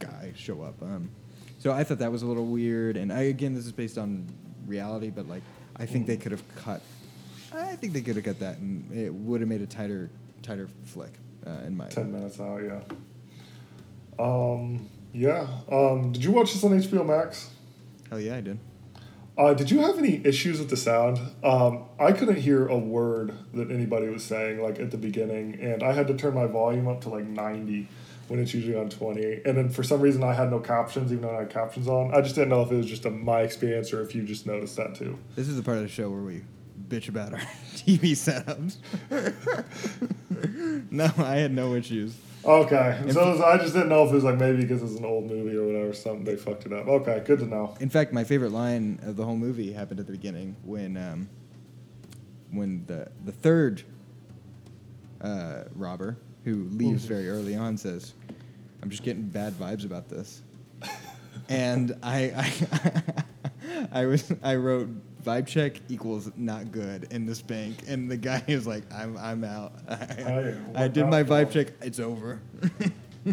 guy 0.00 0.32
show 0.36 0.62
up. 0.62 0.82
Um, 0.82 1.10
so 1.58 1.72
I 1.72 1.84
thought 1.84 1.98
that 1.98 2.10
was 2.10 2.22
a 2.22 2.26
little 2.26 2.46
weird. 2.46 2.96
And 2.96 3.12
I, 3.12 3.22
again, 3.22 3.54
this 3.54 3.66
is 3.66 3.72
based 3.72 3.98
on 3.98 4.26
reality, 4.66 5.10
but 5.10 5.28
like 5.28 5.42
I 5.76 5.86
think 5.86 6.06
they 6.06 6.16
could 6.16 6.32
have 6.32 6.42
cut. 6.56 6.80
I 7.54 7.76
think 7.76 7.92
they 7.92 8.00
could 8.00 8.16
have 8.16 8.24
cut 8.24 8.38
that, 8.40 8.58
and 8.58 8.90
it 8.92 9.12
would 9.12 9.40
have 9.40 9.48
made 9.48 9.60
a 9.60 9.66
tighter, 9.66 10.10
tighter 10.42 10.68
flick. 10.84 11.12
Uh, 11.46 11.66
in 11.66 11.74
my 11.76 11.86
Ten 11.88 12.12
minutes 12.12 12.38
out. 12.38 12.60
Yeah. 12.62 12.80
Um. 14.18 14.88
Yeah. 15.12 15.46
Um. 15.70 16.12
Did 16.12 16.22
you 16.22 16.32
watch 16.32 16.52
this 16.52 16.62
on 16.64 16.72
HBO 16.72 17.06
Max? 17.06 17.50
hell 18.10 18.20
yeah, 18.20 18.36
I 18.36 18.40
did. 18.40 18.58
Uh, 19.38 19.54
did 19.54 19.70
you 19.70 19.78
have 19.80 19.96
any 19.96 20.20
issues 20.26 20.58
with 20.58 20.68
the 20.68 20.76
sound? 20.76 21.18
Um, 21.42 21.84
I 21.98 22.12
couldn't 22.12 22.36
hear 22.40 22.66
a 22.66 22.76
word 22.76 23.32
that 23.54 23.70
anybody 23.70 24.08
was 24.08 24.22
saying 24.22 24.60
like 24.60 24.78
at 24.78 24.90
the 24.90 24.98
beginning, 24.98 25.58
and 25.60 25.82
I 25.82 25.92
had 25.92 26.08
to 26.08 26.14
turn 26.14 26.34
my 26.34 26.46
volume 26.46 26.88
up 26.88 27.00
to 27.02 27.08
like 27.08 27.24
ninety 27.24 27.88
when 28.30 28.38
it's 28.40 28.54
usually 28.54 28.76
on 28.76 28.88
twenty. 28.88 29.40
And 29.44 29.56
then 29.56 29.68
for 29.68 29.82
some 29.82 30.00
reason, 30.00 30.22
I 30.22 30.32
had 30.34 30.50
no 30.50 30.60
captions, 30.60 31.10
even 31.12 31.22
though 31.24 31.34
I 31.36 31.40
had 31.40 31.50
captions 31.50 31.88
on. 31.88 32.14
I 32.14 32.20
just 32.20 32.36
didn't 32.36 32.50
know 32.50 32.62
if 32.62 32.70
it 32.70 32.76
was 32.76 32.86
just 32.86 33.04
a, 33.04 33.10
my 33.10 33.40
experience 33.40 33.92
or 33.92 34.02
if 34.02 34.14
you 34.14 34.22
just 34.22 34.46
noticed 34.46 34.76
that 34.76 34.94
too. 34.94 35.18
This 35.34 35.48
is 35.48 35.56
the 35.56 35.62
part 35.62 35.78
of 35.78 35.82
the 35.82 35.88
show 35.88 36.08
where 36.10 36.22
we 36.22 36.42
bitch 36.88 37.08
about 37.08 37.32
our 37.32 37.40
TV 37.74 38.12
setups. 38.12 38.76
no, 40.90 41.10
I 41.18 41.36
had 41.36 41.52
no 41.52 41.74
issues. 41.74 42.16
Okay, 42.44 43.02
so 43.10 43.32
was- 43.32 43.40
I 43.40 43.58
just 43.58 43.74
didn't 43.74 43.90
know 43.90 44.04
if 44.06 44.12
it 44.12 44.14
was 44.14 44.24
like 44.24 44.38
maybe 44.38 44.62
because 44.62 44.82
it's 44.82 44.98
an 44.98 45.04
old 45.04 45.28
movie 45.28 45.56
or 45.56 45.66
whatever, 45.66 45.92
something 45.92 46.24
they 46.24 46.36
fucked 46.36 46.64
it 46.66 46.72
up. 46.72 46.86
Okay, 46.86 47.22
good 47.26 47.40
to 47.40 47.46
know. 47.46 47.76
In 47.80 47.90
fact, 47.90 48.12
my 48.12 48.24
favorite 48.24 48.52
line 48.52 48.98
of 49.02 49.16
the 49.16 49.24
whole 49.24 49.36
movie 49.36 49.72
happened 49.72 50.00
at 50.00 50.06
the 50.06 50.12
beginning 50.12 50.56
when 50.64 50.96
um, 50.96 51.28
when 52.50 52.84
the 52.86 53.08
the 53.24 53.32
third 53.32 53.82
uh, 55.20 55.64
robber 55.74 56.16
who 56.44 56.64
leaves 56.70 57.04
Mhm. 57.04 57.08
very 57.08 57.28
early 57.28 57.54
on 57.54 57.76
says, 57.76 58.14
"I'm 58.82 58.90
just 58.90 59.02
getting 59.02 59.22
bad 59.22 59.54
vibes 59.54 59.84
about 59.84 60.08
this," 60.08 60.42
and 61.48 61.96
I, 62.02 62.32
I 62.36 63.22
I 64.02 64.06
was 64.06 64.32
I 64.42 64.56
wrote 64.56 64.88
vibe 65.22 65.46
check 65.46 65.80
equals 65.88 66.30
not 66.36 66.72
good 66.72 67.08
in 67.10 67.26
this 67.26 67.42
bank, 67.42 67.84
and 67.86 68.10
the 68.10 68.16
guy 68.16 68.42
is 68.46 68.66
like, 68.66 68.84
"I'm 68.92 69.16
I'm 69.16 69.44
out. 69.44 69.72
I, 69.88 69.94
Hey, 69.96 70.58
I 70.74 70.88
did 70.88 71.06
my 71.06 71.22
vibe 71.22 71.50
check. 71.50 71.68
It's 71.82 72.00
over." 72.00 72.40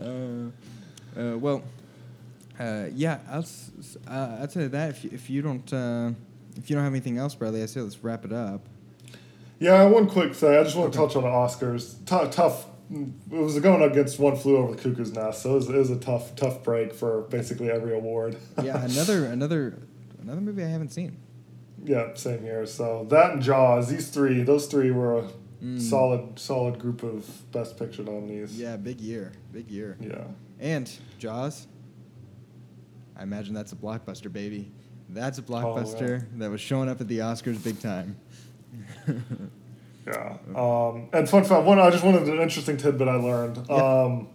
uh, 0.00 0.02
uh, 1.16 1.38
well, 1.38 1.62
uh, 2.58 2.86
yeah, 2.94 3.18
I'll, 3.30 3.46
uh, 4.06 4.36
I'll 4.40 4.48
tell 4.48 4.62
you 4.62 4.68
that 4.68 4.90
if 4.90 5.04
you, 5.04 5.10
if 5.12 5.30
you 5.30 5.42
don't 5.42 5.72
uh, 5.72 6.10
if 6.56 6.68
you 6.68 6.76
don't 6.76 6.84
have 6.84 6.92
anything 6.92 7.18
else, 7.18 7.34
Bradley, 7.34 7.62
I 7.62 7.66
say 7.66 7.80
let's 7.80 8.02
wrap 8.02 8.24
it 8.24 8.32
up. 8.32 8.60
Yeah, 9.58 9.84
one 9.84 10.08
quick 10.08 10.34
thing. 10.34 10.58
I 10.58 10.62
just 10.62 10.76
want 10.76 10.92
to 10.92 10.98
touch 10.98 11.16
on 11.16 11.22
the 11.22 11.28
Oscars. 11.28 12.04
Tou- 12.06 12.30
tough. 12.30 12.66
It 12.92 13.12
was 13.30 13.58
going 13.60 13.82
against 13.88 14.18
One 14.18 14.36
Flew 14.36 14.56
Over 14.56 14.74
the 14.74 14.82
Cuckoo's 14.82 15.12
Nest, 15.12 15.42
so 15.42 15.52
it 15.52 15.54
was, 15.54 15.68
it 15.68 15.76
was 15.76 15.90
a 15.90 15.98
tough, 15.98 16.34
tough 16.34 16.62
break 16.64 16.92
for 16.92 17.22
basically 17.22 17.70
every 17.70 17.94
award. 17.94 18.36
Yeah, 18.62 18.84
another 18.84 19.26
another 19.26 19.78
another 20.20 20.40
movie 20.40 20.64
I 20.64 20.68
haven't 20.68 20.92
seen. 20.92 21.16
yeah, 21.84 22.14
same 22.14 22.42
here. 22.42 22.66
So 22.66 23.06
that 23.10 23.32
and 23.34 23.42
Jaws, 23.42 23.88
these 23.88 24.08
three, 24.08 24.42
those 24.42 24.66
three 24.66 24.90
were 24.90 25.18
a 25.18 25.28
Mm. 25.62 25.78
solid, 25.78 26.38
solid 26.38 26.78
group 26.78 27.02
of 27.02 27.28
Best 27.52 27.78
Picture 27.78 28.02
nominees. 28.02 28.58
Yeah, 28.58 28.78
big 28.78 28.98
year, 28.98 29.32
big 29.52 29.70
year. 29.70 29.98
Yeah. 30.00 30.24
And 30.58 30.90
Jaws. 31.18 31.66
I 33.14 33.24
imagine 33.24 33.52
that's 33.52 33.72
a 33.72 33.76
blockbuster, 33.76 34.32
baby. 34.32 34.72
That's 35.10 35.38
a 35.38 35.42
Oh, 35.42 35.44
yeah. 35.50 35.62
blockbuster 35.62 36.38
that 36.38 36.50
was 36.50 36.62
showing 36.62 36.88
up 36.88 37.02
at 37.02 37.08
the 37.08 37.18
Oscars 37.18 37.62
big 37.62 37.78
time. 37.78 38.16
Yeah. 40.06 40.36
Um, 40.56 41.08
and 41.12 41.28
fun 41.28 41.44
fact, 41.44 41.64
one 41.64 41.78
I 41.78 41.90
just 41.90 42.04
wanted 42.04 42.22
an 42.22 42.40
interesting 42.40 42.76
tidbit 42.76 43.08
I 43.08 43.16
learned. 43.16 43.64
Yeah. 43.68 43.76
Um, 43.76 44.28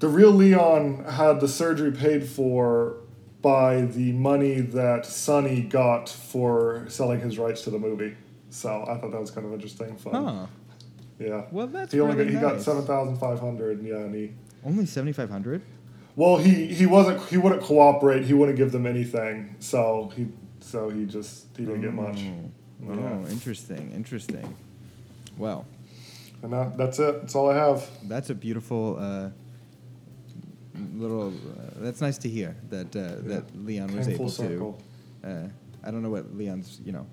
the 0.00 0.08
real 0.08 0.32
Leon 0.32 1.04
had 1.04 1.40
the 1.40 1.48
surgery 1.48 1.92
paid 1.92 2.26
for 2.26 2.96
by 3.40 3.82
the 3.82 4.12
money 4.12 4.60
that 4.60 5.06
Sonny 5.06 5.62
got 5.62 6.08
for 6.08 6.84
selling 6.88 7.20
his 7.20 7.38
rights 7.38 7.62
to 7.62 7.70
the 7.70 7.78
movie. 7.78 8.16
So 8.50 8.84
I 8.88 8.98
thought 8.98 9.12
that 9.12 9.20
was 9.20 9.30
kind 9.30 9.46
of 9.46 9.52
interesting. 9.52 9.96
Fun. 9.96 10.24
Huh. 10.24 10.46
Yeah. 11.18 11.44
Well, 11.50 11.66
that's 11.68 11.92
he 11.92 12.00
only 12.00 12.16
really 12.16 12.32
got, 12.32 12.42
he 12.42 12.54
got 12.56 12.62
seven 12.62 12.84
thousand 12.84 13.16
five 13.18 13.38
hundred. 13.40 13.82
Yeah, 13.82 13.96
and 13.96 14.14
he. 14.14 14.32
Only 14.64 14.86
seventy 14.86 15.12
five 15.12 15.30
hundred. 15.30 15.62
Well, 16.16 16.36
he 16.38 16.66
he 16.66 16.86
wasn't 16.86 17.22
he 17.28 17.36
wouldn't 17.36 17.62
cooperate. 17.62 18.24
He 18.24 18.34
wouldn't 18.34 18.56
give 18.56 18.72
them 18.72 18.86
anything. 18.86 19.56
So 19.58 20.12
he 20.16 20.28
so 20.60 20.88
he 20.90 21.04
just 21.06 21.46
he 21.56 21.64
didn't 21.64 21.82
get 21.82 21.92
much. 21.94 22.20
Oh, 22.88 22.94
Yeah. 22.94 23.30
interesting, 23.30 23.92
interesting. 23.92 24.56
Well, 25.38 25.66
And 26.42 26.52
that, 26.52 26.76
that's 26.76 26.98
it. 26.98 27.20
That's 27.20 27.34
all 27.34 27.50
I 27.50 27.56
have. 27.56 27.88
that's 28.08 28.30
a 28.30 28.34
beautiful 28.34 28.96
uh, 28.98 29.30
little. 30.94 31.28
Uh, 31.28 31.70
that's 31.76 32.00
nice 32.00 32.18
to 32.18 32.28
hear 32.28 32.56
that 32.70 32.94
uh, 32.96 33.16
that 33.28 33.44
Leon 33.56 33.96
was 33.96 34.08
able 34.08 34.28
circle. 34.28 34.80
to. 35.22 35.28
Uh, 35.28 35.48
I 35.82 35.90
don't 35.90 36.02
know 36.02 36.10
what 36.10 36.34
Leon's 36.36 36.80
you 36.84 36.92
know 36.92 37.06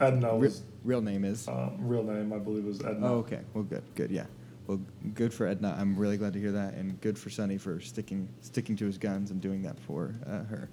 Edna 0.00 0.32
re- 0.34 0.38
was 0.48 0.62
real 0.84 1.00
name 1.02 1.24
is. 1.24 1.48
um, 1.48 1.76
real 1.80 2.02
name. 2.02 2.32
I 2.32 2.38
believe 2.38 2.64
was 2.64 2.80
Edna. 2.84 3.06
Oh, 3.12 3.14
okay. 3.18 3.40
Well, 3.54 3.64
good, 3.64 3.82
good, 3.94 4.10
yeah. 4.10 4.26
Well, 4.66 4.80
good 5.14 5.34
for 5.34 5.46
Edna. 5.46 5.76
I'm 5.78 5.96
really 5.96 6.16
glad 6.16 6.32
to 6.34 6.38
hear 6.40 6.52
that, 6.52 6.74
and 6.74 7.00
good 7.00 7.18
for 7.18 7.30
Sonny 7.30 7.58
for 7.58 7.80
sticking 7.80 8.28
sticking 8.40 8.76
to 8.76 8.86
his 8.86 8.98
guns 8.98 9.30
and 9.30 9.40
doing 9.40 9.62
that 9.62 9.78
for 9.80 10.14
uh, 10.26 10.44
her. 10.44 10.68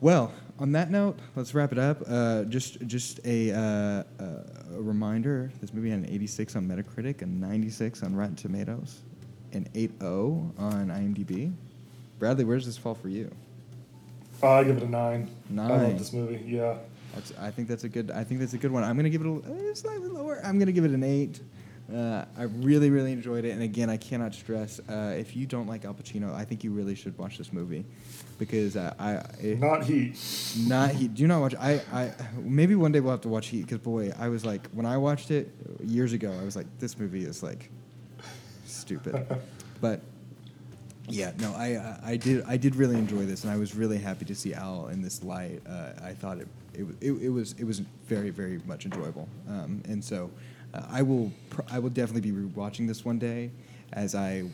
Well, 0.00 0.32
on 0.58 0.72
that 0.72 0.90
note, 0.90 1.18
let's 1.36 1.54
wrap 1.54 1.72
it 1.72 1.78
up. 1.78 2.02
Uh, 2.06 2.44
just 2.44 2.86
just 2.86 3.20
a, 3.24 3.52
uh, 3.52 4.22
uh, 4.22 4.76
a 4.76 4.80
reminder: 4.80 5.50
this 5.60 5.74
movie 5.74 5.90
had 5.90 6.00
an 6.00 6.06
86 6.06 6.56
on 6.56 6.66
Metacritic, 6.66 7.22
a 7.22 7.26
96 7.26 8.02
on 8.02 8.16
Rotten 8.16 8.34
Tomatoes, 8.34 9.00
an 9.52 9.68
8.0 9.74 10.58
on 10.58 10.88
IMDb. 10.88 11.52
Bradley, 12.18 12.44
where 12.44 12.56
does 12.56 12.66
this 12.66 12.78
fall 12.78 12.94
for 12.94 13.08
you? 13.08 13.30
Uh, 14.42 14.52
I 14.52 14.64
give 14.64 14.78
it 14.78 14.82
a 14.82 14.88
nine. 14.88 15.30
Nine. 15.50 15.70
I 15.70 15.76
love 15.84 15.98
this 15.98 16.12
movie. 16.12 16.42
Yeah. 16.46 16.76
That's, 17.14 17.32
I 17.38 17.50
think 17.50 17.68
that's 17.68 17.84
a 17.84 17.88
good. 17.88 18.10
I 18.10 18.24
think 18.24 18.40
that's 18.40 18.54
a 18.54 18.58
good 18.58 18.70
one. 18.70 18.84
I'm 18.84 18.96
gonna 18.96 19.10
give 19.10 19.20
it 19.20 19.26
a 19.26 19.70
uh, 19.70 19.74
slightly 19.74 20.08
lower. 20.08 20.40
I'm 20.44 20.58
gonna 20.58 20.72
give 20.72 20.84
it 20.84 20.92
an 20.92 21.02
eight. 21.02 21.40
Uh, 21.92 22.24
I 22.38 22.44
really, 22.44 22.88
really 22.90 23.12
enjoyed 23.12 23.44
it, 23.44 23.50
and 23.50 23.62
again, 23.62 23.90
I 23.90 23.96
cannot 23.96 24.32
stress. 24.34 24.80
Uh, 24.88 25.14
if 25.18 25.34
you 25.34 25.44
don't 25.44 25.66
like 25.66 25.84
Al 25.84 25.94
Pacino, 25.94 26.32
I 26.32 26.44
think 26.44 26.62
you 26.62 26.70
really 26.70 26.94
should 26.94 27.16
watch 27.18 27.36
this 27.36 27.52
movie 27.52 27.84
because 28.38 28.76
uh, 28.76 28.94
I, 28.98 29.14
it, 29.44 29.58
Not 29.58 29.82
Heat. 29.84 30.16
not 30.68 30.90
Heat. 30.92 31.14
Do 31.14 31.26
not 31.26 31.40
watch. 31.40 31.54
I, 31.58 31.80
I 31.92 32.12
maybe 32.38 32.76
one 32.76 32.92
day 32.92 33.00
we'll 33.00 33.10
have 33.10 33.22
to 33.22 33.28
watch 33.28 33.48
Heat 33.48 33.62
because 33.62 33.78
boy, 33.78 34.12
I 34.18 34.28
was 34.28 34.44
like 34.44 34.68
when 34.70 34.86
I 34.86 34.98
watched 34.98 35.32
it 35.32 35.52
years 35.84 36.12
ago, 36.12 36.32
I 36.40 36.44
was 36.44 36.54
like, 36.54 36.66
this 36.78 36.96
movie 36.98 37.24
is 37.24 37.42
like 37.42 37.70
stupid, 38.66 39.26
but 39.80 40.00
yeah, 41.08 41.32
no, 41.40 41.52
I, 41.54 41.66
I 41.76 42.00
I 42.12 42.16
did 42.16 42.44
I 42.46 42.56
did 42.56 42.76
really 42.76 42.96
enjoy 42.96 43.26
this, 43.26 43.42
and 43.42 43.52
I 43.52 43.56
was 43.56 43.74
really 43.74 43.98
happy 43.98 44.24
to 44.26 44.34
see 44.34 44.54
Al 44.54 44.88
in 44.88 45.02
this 45.02 45.24
light. 45.24 45.60
Uh, 45.68 45.90
I 46.04 46.12
thought 46.12 46.38
it 46.38 46.46
it, 46.72 46.86
it 47.00 47.12
it 47.12 47.28
was 47.30 47.54
it 47.58 47.64
was 47.64 47.80
very 48.06 48.30
very 48.30 48.60
much 48.64 48.84
enjoyable, 48.84 49.28
um, 49.48 49.82
and 49.88 50.04
so 50.04 50.30
uh, 50.74 50.82
I 50.90 51.02
will 51.02 51.32
pr- 51.50 51.62
I 51.70 51.78
will 51.78 51.90
definitely 51.90 52.30
be 52.30 52.36
rewatching 52.36 52.86
this 52.86 53.04
one 53.04 53.18
day, 53.18 53.50
as 53.92 54.14
I 54.14 54.44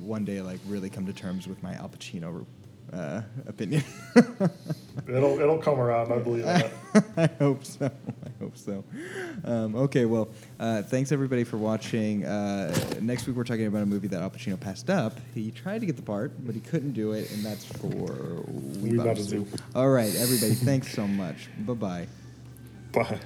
one 0.00 0.24
day 0.24 0.40
like 0.40 0.60
really 0.66 0.90
come 0.90 1.06
to 1.06 1.12
terms 1.12 1.46
with 1.46 1.62
my 1.62 1.74
Al 1.74 1.88
Pacino 1.88 2.44
uh, 2.92 3.22
opinion. 3.46 3.82
It'll 5.08 5.38
it'll 5.40 5.58
come 5.58 5.80
around. 5.80 6.12
I 6.12 6.18
believe 6.18 6.44
that. 6.44 6.70
I 7.16 7.28
hope 7.38 7.64
so. 7.64 7.86
I 7.86 8.30
hope 8.42 8.56
so. 8.56 8.84
Um, 9.44 9.74
okay, 9.74 10.04
well, 10.04 10.28
uh, 10.60 10.82
thanks 10.82 11.10
everybody 11.12 11.44
for 11.44 11.56
watching. 11.56 12.24
Uh, 12.24 12.72
next 13.00 13.26
week 13.26 13.36
we're 13.36 13.44
talking 13.44 13.66
about 13.66 13.82
a 13.82 13.86
movie 13.86 14.08
that 14.08 14.22
Al 14.22 14.30
Pacino 14.30 14.58
passed 14.58 14.88
up. 14.88 15.18
He 15.34 15.50
tried 15.50 15.80
to 15.80 15.86
get 15.86 15.96
the 15.96 16.02
part, 16.02 16.32
but 16.46 16.54
he 16.54 16.60
couldn't 16.60 16.92
do 16.92 17.12
it, 17.12 17.30
and 17.32 17.44
that's 17.44 17.64
for 17.64 17.90
We 18.80 18.90
We 18.90 18.96
Bought 18.96 19.06
Bought 19.06 19.18
a 19.18 19.20
a 19.20 19.24
Zoo. 19.24 19.44
Zoo. 19.44 19.56
All 19.74 19.90
right, 19.90 20.14
everybody, 20.14 20.54
thanks 20.54 20.92
so 20.92 21.06
much. 21.06 21.48
Bye 21.66 21.72
bye. 21.74 22.06
Bye. 22.92 23.18